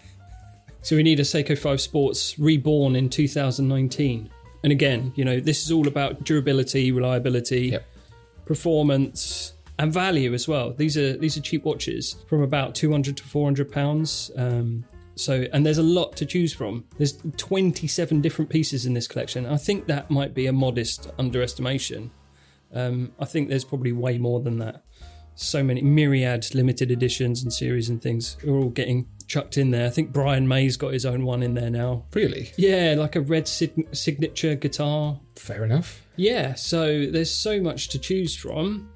so 0.82 0.96
we 0.96 1.02
need 1.02 1.20
a 1.20 1.24
Seiko 1.24 1.58
Five 1.58 1.82
Sports 1.82 2.38
reborn 2.38 2.96
in 2.96 3.10
2019. 3.10 4.30
And 4.64 4.72
again, 4.72 5.12
you 5.16 5.24
know 5.24 5.38
this 5.40 5.64
is 5.64 5.70
all 5.70 5.86
about 5.88 6.24
durability, 6.24 6.90
reliability, 6.92 7.68
Yep. 7.68 7.86
performance 8.46 9.52
and 9.78 9.92
value 9.92 10.34
as 10.34 10.48
well. 10.48 10.72
These 10.72 10.96
are 10.96 11.16
these 11.16 11.36
are 11.36 11.40
cheap 11.40 11.64
watches 11.64 12.16
from 12.26 12.42
about 12.42 12.74
200 12.74 13.16
to 13.18 13.22
400 13.24 13.70
pounds. 13.70 14.30
Um, 14.36 14.84
so 15.14 15.46
and 15.52 15.64
there's 15.64 15.78
a 15.78 15.82
lot 15.82 16.16
to 16.16 16.26
choose 16.26 16.52
from. 16.52 16.84
There's 16.96 17.18
27 17.36 18.20
different 18.20 18.50
pieces 18.50 18.86
in 18.86 18.94
this 18.94 19.06
collection. 19.06 19.46
I 19.46 19.56
think 19.56 19.86
that 19.86 20.10
might 20.10 20.34
be 20.34 20.46
a 20.46 20.52
modest 20.52 21.08
underestimation. 21.18 22.10
Um, 22.72 23.12
I 23.18 23.24
think 23.24 23.48
there's 23.48 23.64
probably 23.64 23.92
way 23.92 24.18
more 24.18 24.40
than 24.40 24.58
that. 24.58 24.82
so 25.40 25.62
many 25.62 25.80
myriad 25.82 26.52
limited 26.52 26.90
editions 26.90 27.44
and 27.44 27.52
series 27.52 27.88
and 27.88 28.02
things 28.02 28.36
are 28.44 28.50
all 28.56 28.70
getting 28.70 29.06
chucked 29.28 29.58
in 29.58 29.70
there. 29.70 29.86
I 29.86 29.90
think 29.90 30.12
Brian 30.12 30.48
May's 30.48 30.76
got 30.76 30.92
his 30.92 31.06
own 31.06 31.24
one 31.24 31.42
in 31.42 31.54
there 31.54 31.70
now. 31.70 32.04
Really? 32.14 32.50
Yeah, 32.56 32.94
like 32.98 33.14
a 33.14 33.20
red 33.20 33.46
sig- 33.46 33.94
signature 33.94 34.54
guitar. 34.54 35.20
Fair 35.36 35.64
enough. 35.64 36.02
Yeah, 36.16 36.54
so 36.54 37.06
there's 37.06 37.30
so 37.30 37.60
much 37.60 37.88
to 37.90 37.98
choose 37.98 38.34
from. 38.34 38.90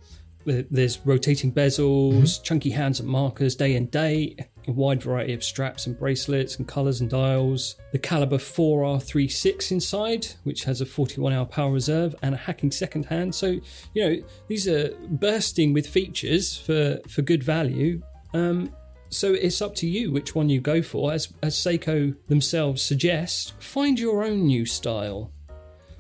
There's 0.45 0.99
rotating 1.07 1.53
bezels, 1.53 2.43
chunky 2.43 2.71
hands 2.71 2.99
and 2.99 3.09
markers, 3.09 3.55
day 3.55 3.77
and 3.77 3.89
date, 3.89 4.41
a 4.67 4.73
wide 4.73 5.01
variety 5.01 5.35
of 5.35 5.45
straps 5.45 5.87
and 5.87 5.97
bracelets 5.97 6.57
and 6.57 6.67
colours 6.67 7.01
and 7.01 7.09
dials. 7.09 7.77
The 7.93 8.01
Caliber 8.01 8.39
4R36 8.39 9.71
inside, 9.71 10.27
which 10.43 10.65
has 10.65 10.81
a 10.81 10.87
41 10.87 11.33
hour 11.33 11.47
power 11.47 11.71
reserve 11.71 12.17
and 12.23 12.35
a 12.35 12.39
hacking 12.39 12.73
second 12.73 13.05
hand. 13.07 13.35
So, 13.35 13.59
you 13.95 14.05
know, 14.09 14.17
these 14.49 14.67
are 14.67 14.91
bursting 15.11 15.73
with 15.73 15.87
features 15.87 16.57
for, 16.57 16.99
for 17.09 17.23
good 17.23 17.45
value. 17.45 18.03
Um, 18.35 18.75
so 19.13 19.33
it's 19.35 19.61
up 19.63 19.75
to 19.77 19.87
you 19.89 20.11
which 20.11 20.35
one 20.35 20.49
you 20.49 20.61
go 20.61 20.83
for. 20.83 21.13
As, 21.13 21.33
as 21.43 21.55
Seiko 21.55 22.15
themselves 22.29 22.83
suggest, 22.83 23.53
find 23.61 23.99
your 23.99 24.25
own 24.25 24.47
new 24.47 24.65
style. 24.67 25.31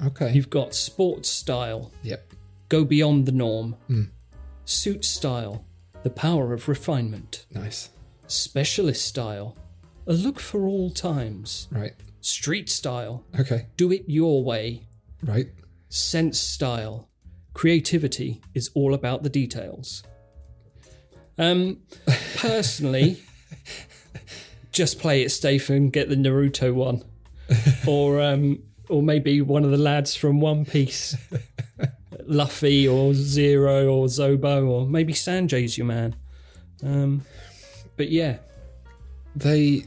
Okay. 0.05 0.33
You've 0.33 0.51
got 0.51 0.75
sports 0.75 1.29
style, 1.29 1.93
Yep. 2.03 2.33
go 2.69 2.85
beyond 2.85 3.27
the 3.27 3.33
norm. 3.33 3.77
Hmm. 3.87 4.05
Suit 4.65 5.05
style, 5.05 5.65
the 6.03 6.11
power 6.11 6.53
of 6.53 6.69
refinement. 6.69 7.47
Nice. 7.53 7.91
Specialist 8.27 9.05
style, 9.05 9.57
a 10.07 10.13
look 10.13 10.41
for 10.41 10.67
all 10.67 10.91
times. 10.91 11.69
Right. 11.71 11.93
Street 12.21 12.69
style, 12.69 13.25
Okay. 13.39 13.67
do 13.77 13.93
it 13.93 14.05
your 14.09 14.43
way. 14.43 14.87
Right. 15.23 15.49
Sense 15.89 16.39
style, 16.39 17.09
creativity 17.55 18.41
is 18.55 18.71
all 18.75 18.95
about 18.95 19.23
the 19.23 19.29
details. 19.29 20.03
Um, 21.43 21.79
personally, 22.37 23.21
just 24.71 25.01
play 25.01 25.23
it 25.23 25.31
safe 25.31 25.71
and 25.71 25.93
get 25.93 26.09
the 26.09 26.15
Naruto 26.15 26.73
one, 26.73 27.03
or 27.87 28.23
um, 28.23 28.63
or 28.89 29.03
maybe 29.03 29.41
one 29.41 29.65
of 29.65 29.73
the 29.73 29.77
lads 29.77 30.15
from 30.15 30.41
One 30.41 30.65
Piece, 30.65 31.17
Luffy 32.27 32.87
or 32.87 33.13
Zero 33.13 33.89
or 33.89 34.07
Zobo, 34.07 34.69
or 34.69 34.87
maybe 34.87 35.13
Sanjay's 35.13 35.77
your 35.77 35.87
man. 35.87 36.15
Um, 36.85 37.23
but 37.97 38.11
yeah, 38.11 38.39
They. 39.37 39.87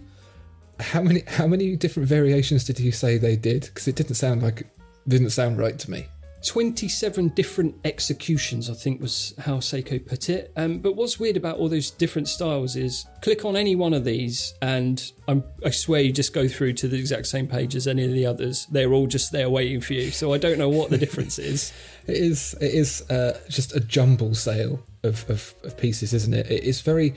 How 0.79 1.01
many? 1.01 1.23
How 1.27 1.47
many 1.47 1.77
different 1.77 2.09
variations 2.09 2.65
did 2.65 2.79
you 2.79 2.91
say 2.91 3.17
they 3.17 3.37
did? 3.37 3.61
Because 3.61 3.87
it 3.87 3.95
didn't 3.95 4.15
sound 4.15 4.43
like. 4.43 4.67
Didn't 5.07 5.29
sound 5.29 5.57
right 5.57 5.77
to 5.79 5.91
me. 5.91 6.07
27 6.45 7.29
different 7.29 7.75
executions, 7.83 8.69
I 8.69 8.73
think 8.73 9.01
was 9.01 9.33
how 9.39 9.57
Seiko 9.57 10.05
put 10.05 10.29
it. 10.29 10.51
Um, 10.55 10.79
but 10.79 10.95
what's 10.95 11.19
weird 11.19 11.37
about 11.37 11.57
all 11.57 11.67
those 11.69 11.89
different 11.91 12.27
styles 12.27 12.75
is 12.75 13.05
click 13.21 13.45
on 13.45 13.55
any 13.55 13.75
one 13.75 13.93
of 13.93 14.03
these, 14.05 14.53
and 14.61 15.03
I'm, 15.27 15.43
I 15.65 15.71
swear 15.71 16.01
you 16.01 16.11
just 16.13 16.33
go 16.33 16.47
through 16.47 16.73
to 16.73 16.87
the 16.87 16.97
exact 16.99 17.27
same 17.27 17.47
page 17.47 17.75
as 17.75 17.87
any 17.87 18.05
of 18.05 18.11
the 18.11 18.25
others. 18.25 18.67
They're 18.71 18.93
all 18.93 19.07
just 19.07 19.31
there 19.31 19.49
waiting 19.49 19.81
for 19.81 19.93
you. 19.93 20.11
So 20.11 20.33
I 20.33 20.37
don't 20.37 20.57
know 20.59 20.69
what 20.69 20.89
the 20.89 20.97
difference 20.97 21.39
is. 21.39 21.73
It 22.07 22.17
is. 22.17 22.53
It 22.61 22.71
is 22.71 23.01
uh, 23.09 23.39
just 23.49 23.75
a 23.75 23.79
jumble 23.79 24.35
sale 24.35 24.79
of, 25.01 25.27
of, 25.27 25.55
of 25.63 25.75
pieces, 25.75 26.13
isn't 26.13 26.35
it? 26.35 26.51
It 26.51 26.63
is 26.63 26.81
very. 26.81 27.15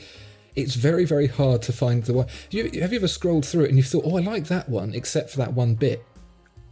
It's 0.57 0.77
very 0.77 1.05
very 1.05 1.27
hard 1.27 1.61
to 1.63 1.75
find 1.75 2.03
the 2.05 2.15
one. 2.15 2.27
You, 2.51 2.65
have 2.81 2.91
you 2.93 2.99
ever 2.99 3.07
scrolled 3.07 3.45
through 3.45 3.65
it 3.65 3.69
and 3.69 3.77
you 3.77 3.83
thought, 3.83 4.05
oh, 4.07 4.17
I 4.17 4.23
like 4.23 4.47
that 4.47 4.67
one, 4.71 4.95
except 4.95 5.29
for 5.29 5.37
that 5.37 5.53
one 5.53 5.75
bit. 5.75 6.03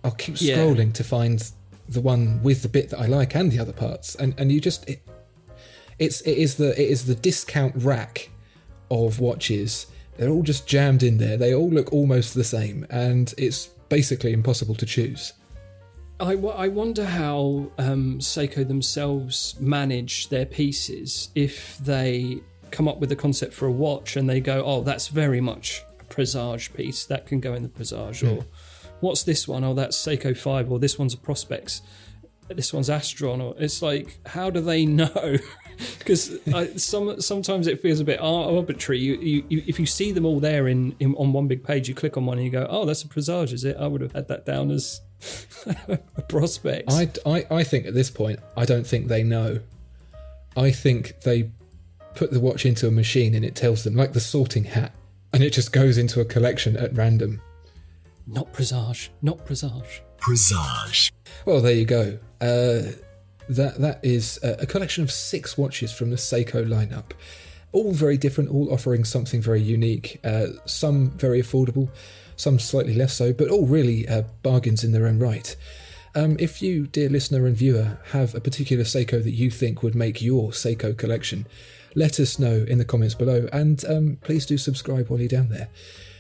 I'll 0.03 0.13
keep 0.13 0.41
Yeah. 0.41 0.57
scrolling 0.57 0.95
to 0.95 1.05
find 1.05 1.45
the 1.89 2.01
one 2.01 2.43
with 2.43 2.63
the 2.63 2.69
bit 2.69 2.91
that 2.91 2.99
I 2.99 3.07
like 3.07 3.35
and 3.35 3.51
the 3.51 3.59
other 3.59 3.73
parts, 3.73 4.15
and 4.15 4.35
and 4.39 4.51
you 4.51 4.61
just 4.61 4.89
it, 4.89 5.03
it's 5.99 6.21
it 6.23 6.39
is 6.39 6.57
the 6.57 6.71
it 6.81 6.91
is 6.91 7.07
the 7.07 7.15
discount 7.15 7.75
rack 7.77 8.31
of 8.91 9.21
watches. 9.21 9.87
They're 10.17 10.31
all 10.31 10.43
just 10.43 10.67
jammed 10.67 11.03
in 11.03 11.19
there. 11.19 11.37
They 11.37 11.55
all 11.55 11.69
look 11.69 11.93
almost 11.93 12.35
the 12.35 12.45
same, 12.45 12.87
and 12.91 13.33
it's 13.37 13.67
basically 13.89 14.33
impossible 14.33 14.75
to 14.77 14.87
choose. 14.87 15.33
I, 16.19 16.33
I 16.33 16.69
wonder 16.69 17.05
how 17.05 17.71
um, 17.77 18.21
Seiko 18.21 18.67
themselves 18.67 19.55
manage 19.61 20.31
their 20.31 20.47
pieces 20.47 21.29
if 21.35 21.77
they 21.79 22.41
come 22.71 22.89
up 22.89 22.99
with 23.01 23.13
a 23.13 23.17
concept 23.17 23.53
for 23.53 23.67
a 23.67 23.71
watch 23.71 24.17
and 24.17 24.29
they 24.29 24.41
go, 24.41 24.65
oh, 24.65 24.83
that's 24.83 25.09
very 25.09 25.41
much 25.41 25.83
a 26.01 26.05
Presage 26.05 26.73
piece. 26.73 27.05
That 27.05 27.27
can 27.27 27.41
go 27.41 27.53
in 27.53 27.63
the 27.63 27.69
Presage. 27.69 28.23
Or 28.25 28.47
what's 29.01 29.23
this 29.23 29.47
one? 29.47 29.65
Oh, 29.65 29.75
that's 29.75 29.97
Seiko 29.97 30.37
5. 30.37 30.71
Or 30.71 30.79
this 30.79 30.99
one's 30.99 31.15
a 31.15 31.19
Prospex, 31.19 31.81
This 32.49 32.73
one's 32.73 32.89
Astron. 32.89 33.43
Or 33.43 33.55
it's 33.59 33.83
like, 33.83 34.19
how 34.27 34.51
do 34.51 34.61
they 34.61 34.87
know? 34.87 35.37
Because 35.99 36.39
some 36.77 37.21
sometimes 37.21 37.67
it 37.67 37.81
feels 37.81 38.01
a 38.01 38.05
bit 38.05 38.19
arbitrary. 38.21 38.99
You, 38.99 39.45
you, 39.49 39.63
if 39.67 39.79
you 39.79 39.87
see 39.87 40.11
them 40.13 40.25
all 40.25 40.41
there 40.41 40.69
in, 40.69 40.97
in 41.01 41.15
on 41.17 41.33
one 41.33 41.49
big 41.49 41.65
page, 41.65 41.89
you 41.89 41.95
click 41.95 42.17
on 42.17 42.25
one 42.25 42.39
and 42.39 42.47
you 42.47 42.51
go, 42.51 42.67
"Oh, 42.71 42.87
that's 42.87 43.03
a 43.03 43.09
Presage, 43.09 43.53
is 43.53 43.65
it?" 43.65 43.77
I 43.79 43.87
would 43.87 44.01
have 44.01 44.13
had 44.13 44.29
that 44.29 44.47
down 44.47 44.71
as 44.71 45.03
a 45.67 45.99
Prospex. 46.23 46.85
I, 46.89 47.11
I, 47.31 47.59
I 47.59 47.63
think 47.63 47.85
at 47.85 47.93
this 47.93 48.11
point, 48.11 48.41
I 48.57 48.65
don't 48.65 48.87
think 48.87 49.09
they 49.09 49.23
know. 49.23 49.61
I 50.57 50.71
think 50.71 51.21
they 51.21 51.51
put 52.15 52.31
the 52.31 52.41
watch 52.41 52.65
into 52.65 52.89
a 52.89 52.91
machine 52.91 53.35
and 53.35 53.45
it 53.45 53.55
tells 53.55 53.85
them, 53.85 53.95
like 53.95 54.15
the 54.15 54.21
sorting 54.21 54.65
hat, 54.65 54.93
and 55.35 55.43
it 55.43 55.51
just 55.51 55.73
goes 55.73 55.99
into 55.99 56.21
a 56.21 56.25
collection 56.25 56.77
at 56.79 56.95
random. 56.95 57.43
Not 58.27 58.53
Presage. 58.53 59.11
Not 59.23 59.45
Presage. 59.45 60.03
Presage. 60.19 61.13
Well, 61.45 61.61
there 61.61 61.75
you 61.75 61.85
go. 61.85 62.19
Uh, 62.41 62.93
that 63.49 63.79
that 63.79 64.01
is 64.03 64.41
a, 64.43 64.63
a 64.63 64.67
collection 64.67 65.05
of 65.05 65.13
six 65.13 65.57
watches 65.57 65.93
from 65.93 66.11
the 66.11 66.17
Seiko 66.17 66.67
lineup, 66.67 67.13
all 67.73 67.93
very 67.93 68.17
different, 68.17 68.51
all 68.51 68.73
offering 68.73 69.05
something 69.05 69.41
very 69.41 69.63
unique. 69.63 70.21
Uh, 70.25 70.47
some 70.65 71.11
very 71.13 71.41
affordable, 71.41 71.89
some 72.37 72.59
slightly 72.59 72.95
less 72.95 73.15
so, 73.15 73.33
but 73.33 73.49
all 73.49 73.67
really 73.67 74.09
uh, 74.09 74.23
bargains 74.43 74.83
in 74.83 74.93
their 74.93 75.07
own 75.07 75.19
right. 75.19 75.55
Um, 76.17 76.37
if 76.41 76.63
you, 76.63 76.87
dear 76.87 77.11
listener 77.11 77.47
and 77.47 77.57
viewer, 77.57 77.99
have 78.13 78.35
a 78.35 78.41
particular 78.41 78.85
Seiko 78.85 79.23
that 79.23 79.33
you 79.33 79.51
think 79.51 79.83
would 79.83 79.95
make 79.95 80.23
your 80.23 80.51
Seiko 80.51 80.97
collection, 80.97 81.47
let 81.95 82.19
us 82.19 82.39
know 82.39 82.65
in 82.67 82.79
the 82.79 82.85
comments 82.85 83.15
below, 83.15 83.49
and 83.53 83.85
um, 83.85 84.19
please 84.23 84.47
do 84.47 84.57
subscribe 84.57 85.09
while 85.09 85.21
you're 85.21 85.29
down 85.29 85.51
there. 85.51 85.69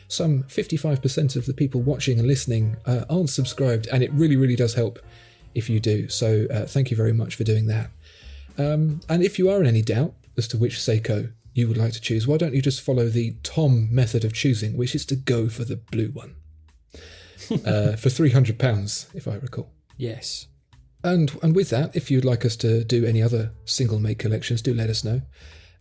Some 0.08 0.44
55% 0.44 1.36
of 1.36 1.46
the 1.46 1.54
people 1.54 1.82
watching 1.82 2.18
and 2.18 2.28
listening 2.28 2.76
uh, 2.86 3.04
aren't 3.10 3.30
subscribed, 3.30 3.88
and 3.92 4.02
it 4.02 4.12
really, 4.12 4.36
really 4.36 4.56
does 4.56 4.74
help 4.74 4.98
if 5.54 5.68
you 5.68 5.80
do. 5.80 6.08
So 6.08 6.46
uh, 6.50 6.66
thank 6.66 6.90
you 6.90 6.96
very 6.96 7.12
much 7.12 7.34
for 7.34 7.44
doing 7.44 7.66
that. 7.66 7.90
Um, 8.58 9.00
and 9.08 9.22
if 9.22 9.38
you 9.38 9.50
are 9.50 9.60
in 9.60 9.66
any 9.66 9.82
doubt 9.82 10.14
as 10.36 10.48
to 10.48 10.58
which 10.58 10.76
Seiko 10.76 11.32
you 11.54 11.66
would 11.68 11.76
like 11.76 11.92
to 11.94 12.00
choose, 12.00 12.26
why 12.26 12.36
don't 12.36 12.54
you 12.54 12.62
just 12.62 12.82
follow 12.82 13.08
the 13.08 13.36
Tom 13.42 13.88
method 13.92 14.24
of 14.24 14.32
choosing, 14.32 14.76
which 14.76 14.94
is 14.94 15.06
to 15.06 15.16
go 15.16 15.48
for 15.48 15.64
the 15.64 15.76
blue 15.76 16.08
one 16.08 16.36
uh, 17.64 17.96
for 17.96 18.10
£300, 18.10 19.14
if 19.14 19.26
I 19.26 19.34
recall. 19.36 19.70
Yes. 19.96 20.46
And 21.02 21.38
and 21.42 21.54
with 21.54 21.70
that, 21.70 21.94
if 21.94 22.10
you'd 22.10 22.24
like 22.24 22.44
us 22.44 22.56
to 22.56 22.82
do 22.82 23.04
any 23.04 23.22
other 23.22 23.52
single 23.64 24.00
make 24.00 24.18
collections, 24.18 24.60
do 24.60 24.74
let 24.74 24.90
us 24.90 25.04
know. 25.04 25.22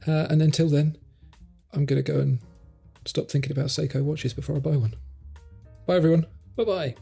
Uh, 0.08 0.28
and 0.30 0.42
until 0.42 0.70
then, 0.70 0.98
I'm 1.74 1.86
going 1.86 2.02
to 2.02 2.12
go 2.12 2.20
and 2.20 2.40
stop 3.06 3.30
thinking 3.30 3.52
about 3.52 3.68
Seiko 3.68 4.04
watches 4.04 4.34
before 4.34 4.56
I 4.56 4.60
buy 4.60 4.78
one. 4.78 4.96
Bye, 5.86 5.96
everyone. 5.96 6.26
Bye 6.56 6.64
bye. 6.64 6.96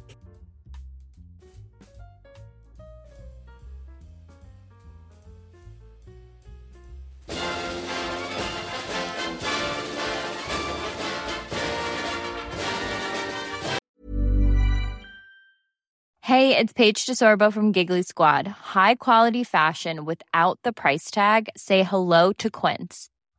Hey, 16.33 16.57
it's 16.57 16.73
Paige 16.73 17.05
DeSorbo 17.05 17.53
from 17.53 17.73
Giggly 17.73 18.01
Squad. 18.01 18.47
High 18.47 18.95
quality 18.95 19.43
fashion 19.43 20.03
without 20.05 20.57
the 20.63 20.73
price 20.73 21.11
tag. 21.11 21.49
Say 21.55 21.83
hello 21.83 22.31
to 22.33 22.49
Quince. 22.49 23.09